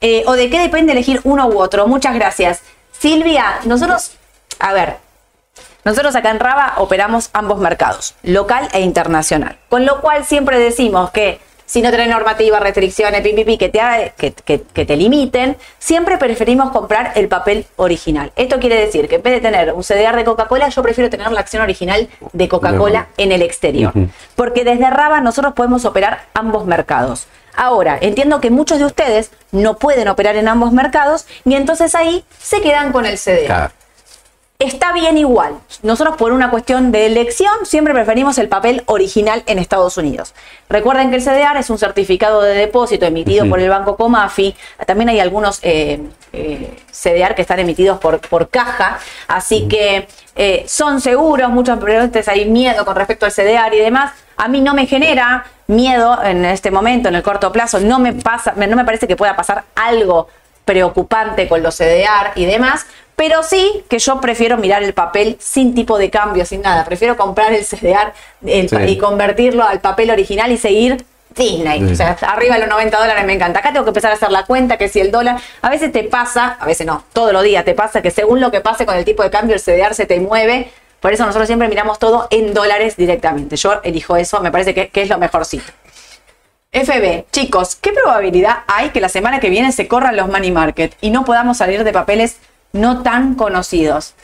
[0.00, 1.86] eh, o de qué depende elegir uno u otro?
[1.86, 2.62] Muchas gracias.
[2.92, 4.12] Silvia, nosotros,
[4.58, 4.96] a ver,
[5.84, 9.58] nosotros acá en Raba operamos ambos mercados, local e internacional.
[9.68, 13.68] Con lo cual siempre decimos que si no tenés normativa, restricciones, pi, pi, pi, que,
[13.68, 13.80] te,
[14.16, 18.32] que, que- que te limiten, siempre preferimos comprar el papel original.
[18.36, 21.30] Esto quiere decir que en vez de tener un CDR de Coca-Cola, yo prefiero tener
[21.32, 23.92] la acción original de Coca-Cola en el exterior.
[24.36, 27.26] Porque desde Raba nosotros podemos operar ambos mercados.
[27.56, 32.24] Ahora, entiendo que muchos de ustedes no pueden operar en ambos mercados y entonces ahí
[32.40, 33.72] se quedan con el CDR Claro.
[34.58, 35.58] Está bien igual.
[35.82, 40.34] Nosotros por una cuestión de elección siempre preferimos el papel original en Estados Unidos.
[40.68, 44.54] Recuerden que el CDR es un certificado de depósito emitido por el banco Comafi.
[44.86, 46.00] También hay algunos eh,
[46.32, 51.50] eh, CDR que están emitidos por, por caja, así que eh, son seguros.
[51.50, 54.12] Muchos veces hay miedo con respecto al CDR y demás.
[54.36, 57.80] A mí no me genera miedo en este momento, en el corto plazo.
[57.80, 60.28] No me pasa, no me parece que pueda pasar algo
[60.64, 62.86] preocupante con los CDR y demás,
[63.16, 66.84] pero sí que yo prefiero mirar el papel sin tipo de cambio, sin nada.
[66.84, 68.12] Prefiero comprar el CDR
[68.44, 68.92] el pa- Sí.
[68.92, 71.04] y convertirlo al papel original y seguir
[71.34, 71.80] Disney.
[71.86, 71.92] Sí.
[71.92, 73.58] O sea, arriba de los 90 dólares me encanta.
[73.60, 76.04] Acá tengo que empezar a hacer la cuenta que si el dólar, a veces te
[76.04, 78.96] pasa, a veces no, todos los días te pasa que según lo que pase con
[78.96, 80.70] el tipo de cambio, el CDR se te mueve.
[81.00, 83.56] Por eso nosotros siempre miramos todo en dólares directamente.
[83.56, 85.72] Yo elijo eso, me parece que, que es lo mejorcito.
[86.72, 90.96] FB, chicos, ¿qué probabilidad hay que la semana que viene se corran los money market
[91.00, 92.38] y no podamos salir de papeles
[92.74, 94.14] no tan conocidos?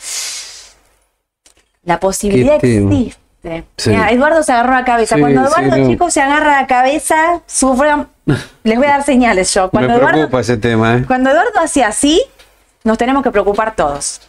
[1.85, 3.17] La posibilidad existe.
[3.79, 3.91] Sí.
[3.91, 5.15] Mira, Eduardo se agarró la cabeza.
[5.15, 5.89] Sí, Cuando sí, Eduardo, no.
[5.89, 7.89] chicos, se agarra la cabeza, sufre.
[8.65, 9.71] Les voy a dar señales yo.
[9.71, 10.97] Cuando Me Eduardo, preocupa ese tema.
[10.99, 11.05] ¿eh?
[11.07, 12.23] cuando Eduardo hace así,
[12.85, 14.21] nos tenemos que preocupar todos.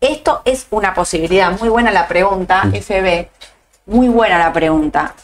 [0.00, 1.56] Esto es una posibilidad.
[1.60, 3.28] Muy buena la pregunta, FB.
[3.86, 5.14] Muy buena la pregunta.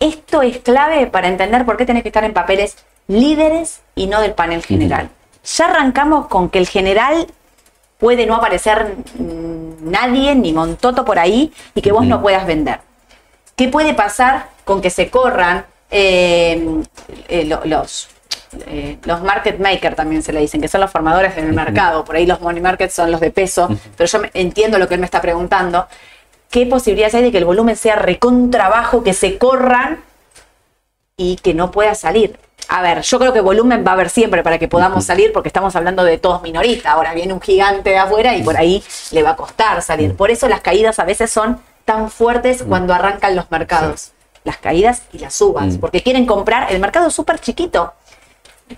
[0.00, 4.20] Esto es clave para entender por qué tenés que estar en papeles líderes y no
[4.20, 5.10] del panel general.
[5.56, 7.28] Ya arrancamos con que el general
[7.98, 12.80] puede no aparecer nadie ni montoto por ahí y que vos no puedas vender.
[13.56, 16.82] ¿Qué puede pasar con que se corran eh,
[17.28, 18.08] eh, lo- los,
[18.66, 22.04] eh, los market makers también se le dicen, que son los formadores en el mercado?
[22.04, 24.94] Por ahí los money markets son los de peso, pero yo me- entiendo lo que
[24.94, 25.86] él me está preguntando.
[26.50, 30.00] ¿Qué posibilidades hay de que el volumen sea recontrabajo, que se corran
[31.16, 32.38] y que no pueda salir?
[32.68, 35.48] A ver, yo creo que volumen va a haber siempre para que podamos salir, porque
[35.48, 36.92] estamos hablando de todos minoristas.
[36.92, 40.16] Ahora viene un gigante de afuera y por ahí le va a costar salir.
[40.16, 44.12] Por eso las caídas a veces son tan fuertes cuando arrancan los mercados.
[44.44, 47.92] Las caídas y las subas, porque quieren comprar, el mercado es súper chiquito.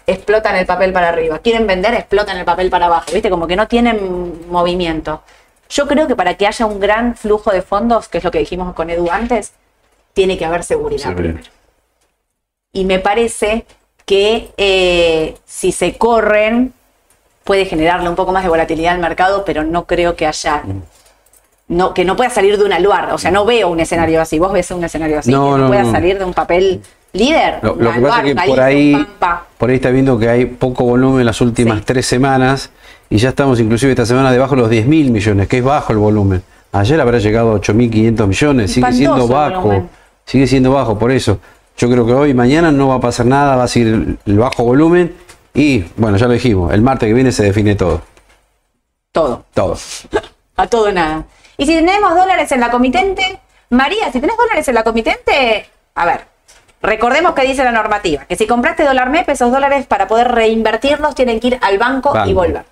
[0.07, 1.39] Explotan el papel para arriba.
[1.39, 3.07] Quieren vender, explotan el papel para abajo.
[3.13, 3.31] ¿Viste?
[3.31, 5.23] Como que no tienen movimiento.
[5.71, 8.39] Yo creo que para que haya un gran flujo de fondos, que es lo que
[8.39, 9.53] dijimos con Edu antes,
[10.13, 11.49] tiene que haber seguridad primero.
[12.73, 13.67] Y me parece
[14.09, 16.73] que eh, si se corren,
[17.45, 20.63] puede generarle un poco más de volatilidad al mercado, pero no creo que haya.
[21.69, 23.13] No, que no pueda salir de un aluar.
[23.13, 24.39] O sea, no veo un escenario así.
[24.39, 25.31] Vos ves un escenario así.
[25.31, 25.93] No, que no, no, pueda no.
[25.93, 26.81] salir de un papel
[27.13, 27.59] líder.
[27.63, 29.07] Lo, que pasa es que por ahí,
[29.59, 31.85] por ahí está viendo que hay poco volumen en las últimas Sí.
[31.85, 32.71] tres semanas
[33.11, 35.93] y ya estamos inclusive esta semana debajo de los 10 mil millones, que es bajo
[35.93, 36.43] el volumen.
[36.73, 39.87] Ayer habrá llegado a 8.500 millones, sigue siendo bajo,
[40.25, 41.39] sigue siendo bajo, por eso.
[41.79, 44.39] Yo creo que hoy y mañana no va a pasar nada, va a seguir el,
[44.39, 45.17] bajo volumen
[45.55, 48.03] y, bueno, ya lo dijimos, el martes que viene se define todo.
[49.13, 49.45] Todo.
[49.55, 49.77] Todo.
[50.57, 51.25] A todo nada.
[51.57, 53.39] Y si tenemos dólares en la comitente,
[53.71, 56.23] María, si tenés dólares en la comitente, a ver,
[56.83, 61.15] recordemos que dice la normativa, que si compraste dólar MEP, esos dólares para poder reinvertirlos
[61.15, 62.65] tienen que ir al banco, y volver.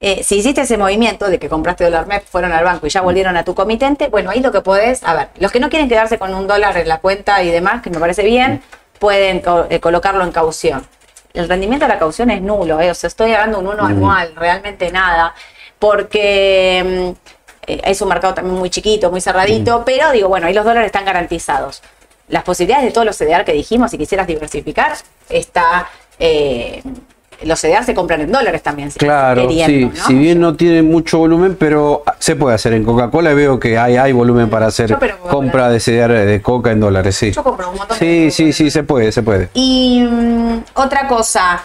[0.00, 3.00] Eh, si hiciste ese movimiento de que compraste dólar MEP, fueron al banco y ya
[3.00, 5.88] volvieron a tu comitente, bueno, ahí lo que podés, a ver, los que no quieren
[5.88, 8.60] quedarse con un dólar en la cuenta y demás, que me parece bien,
[8.98, 10.86] pueden eh, colocarlo en caución.
[11.32, 13.86] El rendimiento de la caución es nulo, eh, o sea, estoy hablando de un uno
[13.86, 15.34] anual, realmente nada,
[15.78, 20.64] porque mm, es un mercado también muy chiquito, muy cerradito, pero digo, bueno, ahí los
[20.64, 21.82] dólares están garantizados.
[22.28, 24.92] Las posibilidades de todos los CDR que dijimos, si quisieras diversificar,
[25.30, 25.88] está...
[26.18, 26.82] eh,
[27.42, 28.90] los CDR se compran en dólares también.
[28.90, 30.06] si Claro, sí, ¿no?
[30.06, 32.72] si bien no tiene mucho volumen, pero se puede hacer.
[32.74, 36.42] En Coca-Cola veo que hay, hay volumen para hacer Yo, pero compra de CDR de
[36.42, 37.32] Coca en dólares, sí.
[37.32, 39.48] Yo compro un montón de Sí, sí, sí, se puede, se puede.
[39.54, 41.60] Y mm, otra cosa,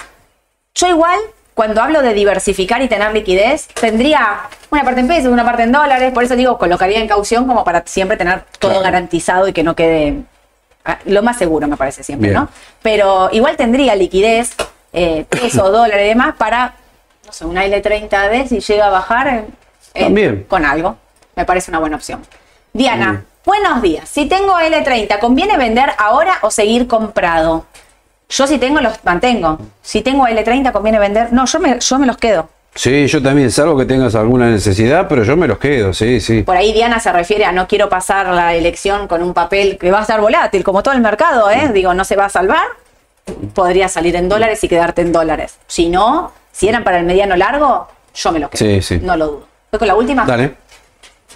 [0.76, 1.20] yo igual,
[1.54, 4.42] cuando hablo de diversificar y tener liquidez, tendría
[4.72, 7.64] una parte en pesos, una parte en dólares, por eso digo, colocaría en caución como
[7.64, 8.84] para siempre tener todo Claro.
[8.86, 10.22] garantizado y que no quede
[10.86, 12.42] ah, lo más seguro, me parece siempre, Bien.
[12.44, 12.50] ¿no?
[12.82, 14.56] Pero igual tendría liquidez,
[14.94, 16.76] eh, pesos, dólares y demás para,
[17.26, 19.28] no sé, una L30D si llega a bajar
[19.94, 20.46] eh, También.
[20.48, 20.98] con algo.
[21.36, 22.22] Me parece una buena opción.
[22.74, 24.08] Diana, buenos días.
[24.10, 27.66] Si tengo L30, ¿conviene vender ahora o seguir comprado?
[28.30, 29.58] Yo si tengo los mantengo.
[29.82, 31.34] Si tengo L30 conviene vender.
[31.34, 32.50] No, yo me, yo me los quedo.
[32.76, 36.44] Sí, yo también, salvo que tengas alguna necesidad, pero yo me los quedo, sí, sí.
[36.44, 39.90] Por ahí Diana se refiere a no quiero pasar la elección con un papel que
[39.92, 41.72] va a estar volátil, como todo el mercado, ¿eh?
[41.74, 42.68] Digo, no se va a salvar.
[43.54, 45.58] Podría salir en dólares y quedarte en dólares.
[45.68, 48.60] Si no, si eran para el mediano largo, yo me los quedo.
[48.60, 49.00] Sí, sí.
[49.02, 49.48] No lo dudo.
[49.72, 50.26] Voy con la última.
[50.26, 50.56] Dale.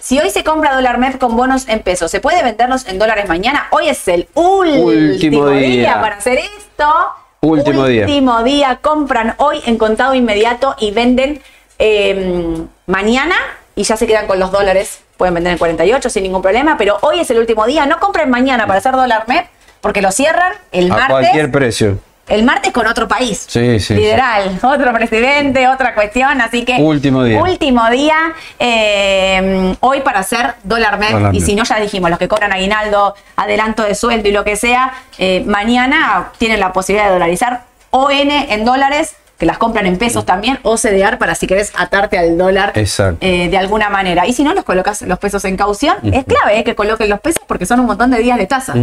[0.00, 3.26] Si hoy se compra dólar MEP con bonos en pesos, ¿se puede venderlos en dólares
[3.26, 3.68] mañana?
[3.70, 5.68] Hoy es el último, día.
[5.68, 6.00] día.
[6.00, 6.92] para hacer esto.
[7.40, 8.02] Último día.
[8.04, 8.78] Último día.
[8.82, 11.40] Compran hoy en contado inmediato y venden
[11.78, 13.34] eh, mañana
[13.74, 15.00] y ya se quedan con los dólares.
[15.16, 17.86] Pueden vender en 48 sin ningún problema, pero hoy es el último día.
[17.86, 19.46] No compren mañana para hacer dólar MEP
[19.84, 21.10] porque lo cierran el A martes.
[21.10, 21.98] cualquier precio.
[22.26, 23.44] El martes con otro país.
[23.46, 23.94] Sí, sí.
[23.94, 26.76] Lideral, otro presidente, otra cuestión, así que.
[26.76, 27.42] Último día.
[27.42, 28.16] Último día,
[28.58, 30.98] eh, hoy para hacer dólar.
[30.98, 34.42] Dólar Y si no, ya dijimos, los que cobran aguinaldo, adelanto de sueldo y lo
[34.42, 39.84] que sea, eh, mañana tienen la posibilidad de dolarizar ON en dólares, que las compran
[39.84, 44.26] en pesos también, o CDR para si querés atarte al dólar eh, de alguna manera.
[44.26, 45.98] Y si no, los colocas los pesos en caución.
[46.10, 48.74] Es clave eh, que coloquen los pesos porque son un montón de días de tasa.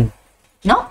[0.64, 0.90] ¿No?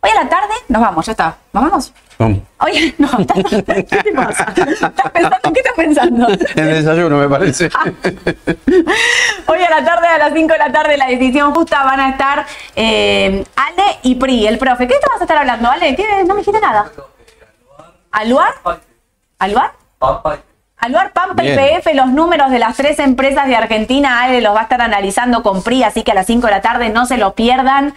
[0.00, 1.36] Hoy a la tarde nos vamos, ya está.
[1.52, 1.92] ¿Nos vamos?
[2.18, 2.38] Vamos.
[2.60, 4.52] Oye, no, ¿estás- ¿qué te pasa?
[4.54, 5.52] ¿Estás pensando?
[5.52, 6.28] ¿Qué estás pensando?
[6.28, 7.70] El desayuno, me parece.
[9.46, 12.10] Hoy a la tarde, a las 5 de la tarde, la decisión justa van a
[12.10, 14.86] estar eh, Ale y Pri, el profe.
[14.86, 15.96] ¿Qué te vas a estar hablando, Ale?
[15.96, 16.06] ¿Qué?
[16.26, 16.90] No me dijiste nada.
[18.12, 18.54] ¿Aluar?
[19.38, 19.72] ¿Aluar?
[20.78, 21.56] Aluar Pampa y.
[21.56, 25.42] PF, los números de las tres empresas de Argentina, Ale los va a estar analizando
[25.42, 27.94] con PRI, así que a las 5 de la tarde no se lo pierdan.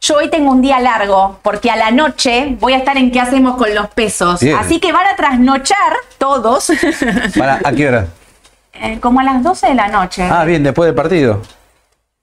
[0.00, 3.20] Yo hoy tengo un día largo, porque a la noche voy a estar en qué
[3.20, 4.40] hacemos con los pesos.
[4.40, 4.56] Bien.
[4.56, 6.70] Así que van a trasnochar todos.
[7.38, 8.06] Para, ¿A qué hora?
[8.74, 10.22] eh, como a las 12 de la noche.
[10.30, 11.42] Ah, bien, después del partido.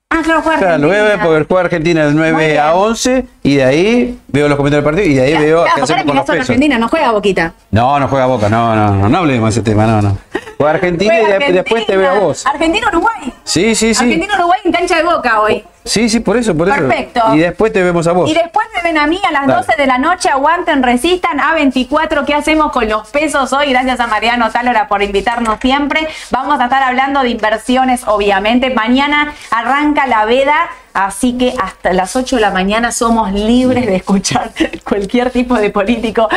[0.10, 1.04] Ah, claro, juega Claro, Argentina.
[1.18, 2.60] 9, porque juega Argentina del Muy 9 bien.
[2.62, 5.64] a 11 y de ahí veo los comentarios del partido y de ahí Claro, veo
[5.64, 6.40] claro, qué hacemos con los pesos.
[6.50, 7.54] Argentina, no juega Boquita.
[7.72, 10.18] No, no juega Boca, no, no, no, no hablemos de ese tema, no, no.
[10.58, 12.46] Juega Argentina y de- después te veo a vos.
[12.46, 13.34] Argentina-Uruguay.
[13.44, 14.04] Sí, sí, sí.
[14.06, 15.66] Argentina-Uruguay en cancha de Boca hoy.
[15.86, 16.78] Sí, sí, por eso, por eso.
[16.78, 17.22] Perfecto.
[17.36, 18.28] Y después te vemos a vos.
[18.30, 19.62] Y después me ven a mí a las Dale.
[19.62, 23.70] 12 de la noche, aguanten, resistan, A24, ¿qué hacemos con los pesos hoy?
[23.70, 26.08] Gracias a Mariano Tálora por invitarnos siempre.
[26.32, 28.72] Vamos a estar hablando de inversiones, obviamente.
[28.72, 33.98] Mañana arranca la veda, así que hasta las 8 de la mañana somos libres de
[33.98, 34.52] escuchar
[34.84, 36.28] cualquier tipo de político.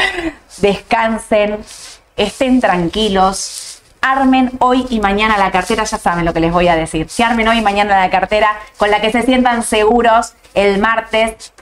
[0.58, 1.58] Descansen,
[2.16, 3.67] estén tranquilos.
[4.00, 7.08] Armen hoy y mañana la cartera, ya saben lo que les voy a decir.
[7.08, 11.52] Si armen hoy y mañana la cartera con la que se sientan seguros el martes,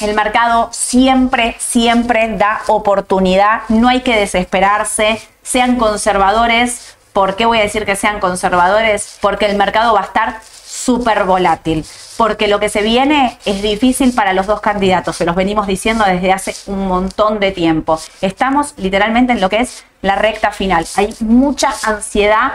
[0.00, 3.62] el mercado siempre, siempre da oportunidad.
[3.68, 5.20] No hay que desesperarse.
[5.42, 6.96] Sean conservadores.
[7.12, 9.18] ¿Por qué voy a decir que sean conservadores?
[9.20, 10.40] Porque el mercado va a estar
[10.84, 11.84] súper volátil.
[12.16, 15.16] Porque lo que se viene es difícil para los dos candidatos.
[15.16, 17.98] Se los venimos diciendo desde hace un montón de tiempo.
[18.20, 20.86] Estamos literalmente en lo que es la recta final.
[20.96, 22.52] Hay mucha ansiedad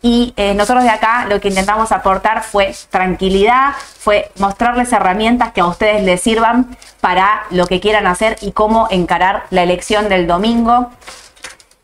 [0.00, 5.62] y eh, nosotros de acá lo que intentamos aportar fue tranquilidad, fue mostrarles herramientas que
[5.62, 10.26] a ustedes les sirvan para lo que quieran hacer y cómo encarar la elección del
[10.26, 10.90] domingo.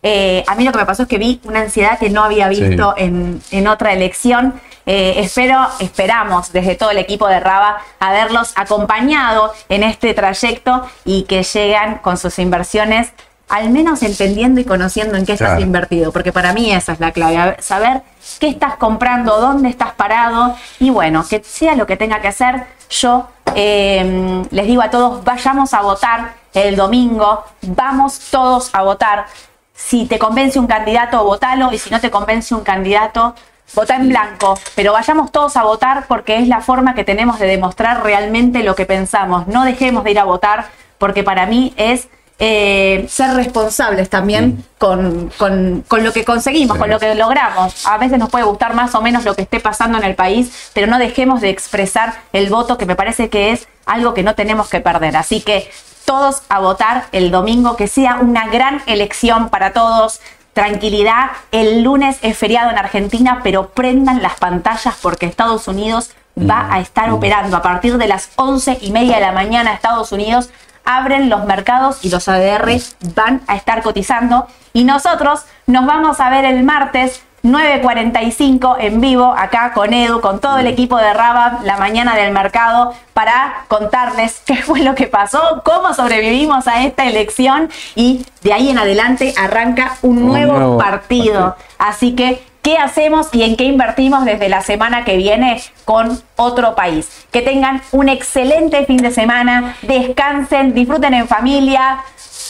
[0.03, 2.49] Eh, a mí lo que me pasó es que vi una ansiedad que no había
[2.49, 4.61] visto en, en otra elección.
[4.87, 11.25] Eh, espero, esperamos desde todo el equipo de Raba haberlos acompañado en este trayecto y
[11.25, 13.13] que llegan con sus inversiones,
[13.49, 15.63] al menos entendiendo y conociendo en qué estás Claro.
[15.63, 18.03] invertido, porque para mí esa es la clave, saber
[18.39, 22.65] qué estás comprando, dónde estás parado y bueno, que sea lo que tenga que hacer.
[22.91, 29.27] Yo eh, les digo a todos, vayamos a votar el domingo, vamos todos a votar.
[29.75, 33.35] Si te convence un candidato, votalo y si no te convence un candidato,
[33.75, 34.59] vota en blanco.
[34.75, 38.75] Pero vayamos todos a votar porque es la forma que tenemos de demostrar realmente lo
[38.75, 39.47] que pensamos.
[39.47, 40.67] No dejemos de ir a votar
[40.99, 42.09] porque para mí es
[42.43, 46.81] eh, ser responsables también con, con- con lo que conseguimos, Sí.
[46.81, 47.87] con lo que logramos.
[47.87, 50.71] A veces nos puede gustar más o menos lo que esté pasando en el país,
[50.73, 54.35] pero no dejemos de expresar el voto, que me parece que es algo que no
[54.35, 55.19] tenemos que perder.
[55.19, 55.71] Así que
[56.07, 60.21] todos a votar el domingo, que sea una gran elección para todos.
[60.61, 66.69] Tranquilidad, el lunes es feriado en Argentina, pero prendan las pantallas porque Estados Unidos va
[66.71, 69.73] a estar operando a partir de las 11 y media de la mañana.
[69.73, 70.51] Estados Unidos
[70.85, 72.79] abren los mercados y los ADR
[73.15, 74.49] van a estar cotizando.
[74.75, 80.41] Y nosotros nos vamos a ver el martes 9.45 en vivo acá con Edu, con
[80.41, 85.07] todo el equipo de Raba, la mañana del mercado, para contarles qué fue lo que
[85.07, 90.53] pasó, cómo sobrevivimos a esta elección y de ahí en adelante arranca un Un nuevo,
[90.55, 91.35] nuevo partido.
[91.35, 91.57] partido.
[91.79, 96.75] Así que, ¿qué hacemos y en qué invertimos desde la semana que viene con otro
[96.75, 97.27] país?
[97.31, 102.01] Que tengan un excelente fin de semana, descansen, disfruten en familia.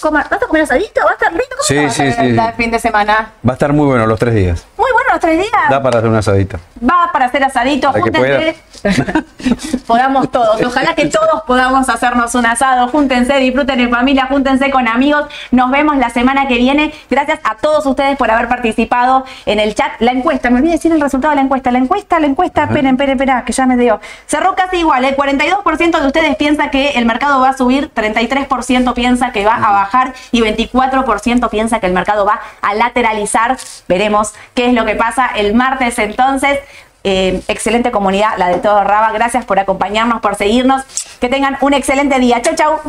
[0.00, 1.00] Coma- ¿Vas a comer asadito?
[1.04, 1.44] ¿Va a estar rico?
[1.50, 2.42] ¿Cómo Sí, te vas a sí, sí, el sí.
[2.56, 3.32] fin de semana?
[3.46, 4.66] Va a estar muy bueno los tres días.
[4.76, 5.70] Muy bueno los tres días.
[5.70, 6.58] Da para hacer un asadito.
[6.82, 8.56] Va para hacer asadito, Para júntense.
[9.86, 10.62] podamos todos.
[10.62, 12.88] Ojalá que todos podamos hacernos un asado.
[12.88, 15.26] Júntense, disfruten en familia, júntense con amigos.
[15.50, 16.92] Nos vemos la semana que viene.
[17.10, 19.92] Gracias a todos ustedes por haber participado en el chat.
[20.00, 21.70] La encuesta, me olvidé decir el resultado de la encuesta.
[21.70, 24.00] La encuesta, la encuesta, esperen, esperen, esperen, que ya me dio.
[24.26, 25.04] Cerró casi igual.
[25.04, 29.56] El 42% de ustedes piensa que el mercado va a subir, 33% piensa que va
[29.56, 33.56] a bajar y 24% piensa que el mercado va a lateralizar.
[33.88, 36.60] Veremos qué es lo que pasa el martes entonces.
[37.02, 39.12] Eh, excelente comunidad, la de todo Raba.
[39.12, 40.82] Gracias por acompañarnos, por seguirnos.
[41.20, 42.42] Que tengan un excelente día.
[42.42, 42.80] Chau, chau.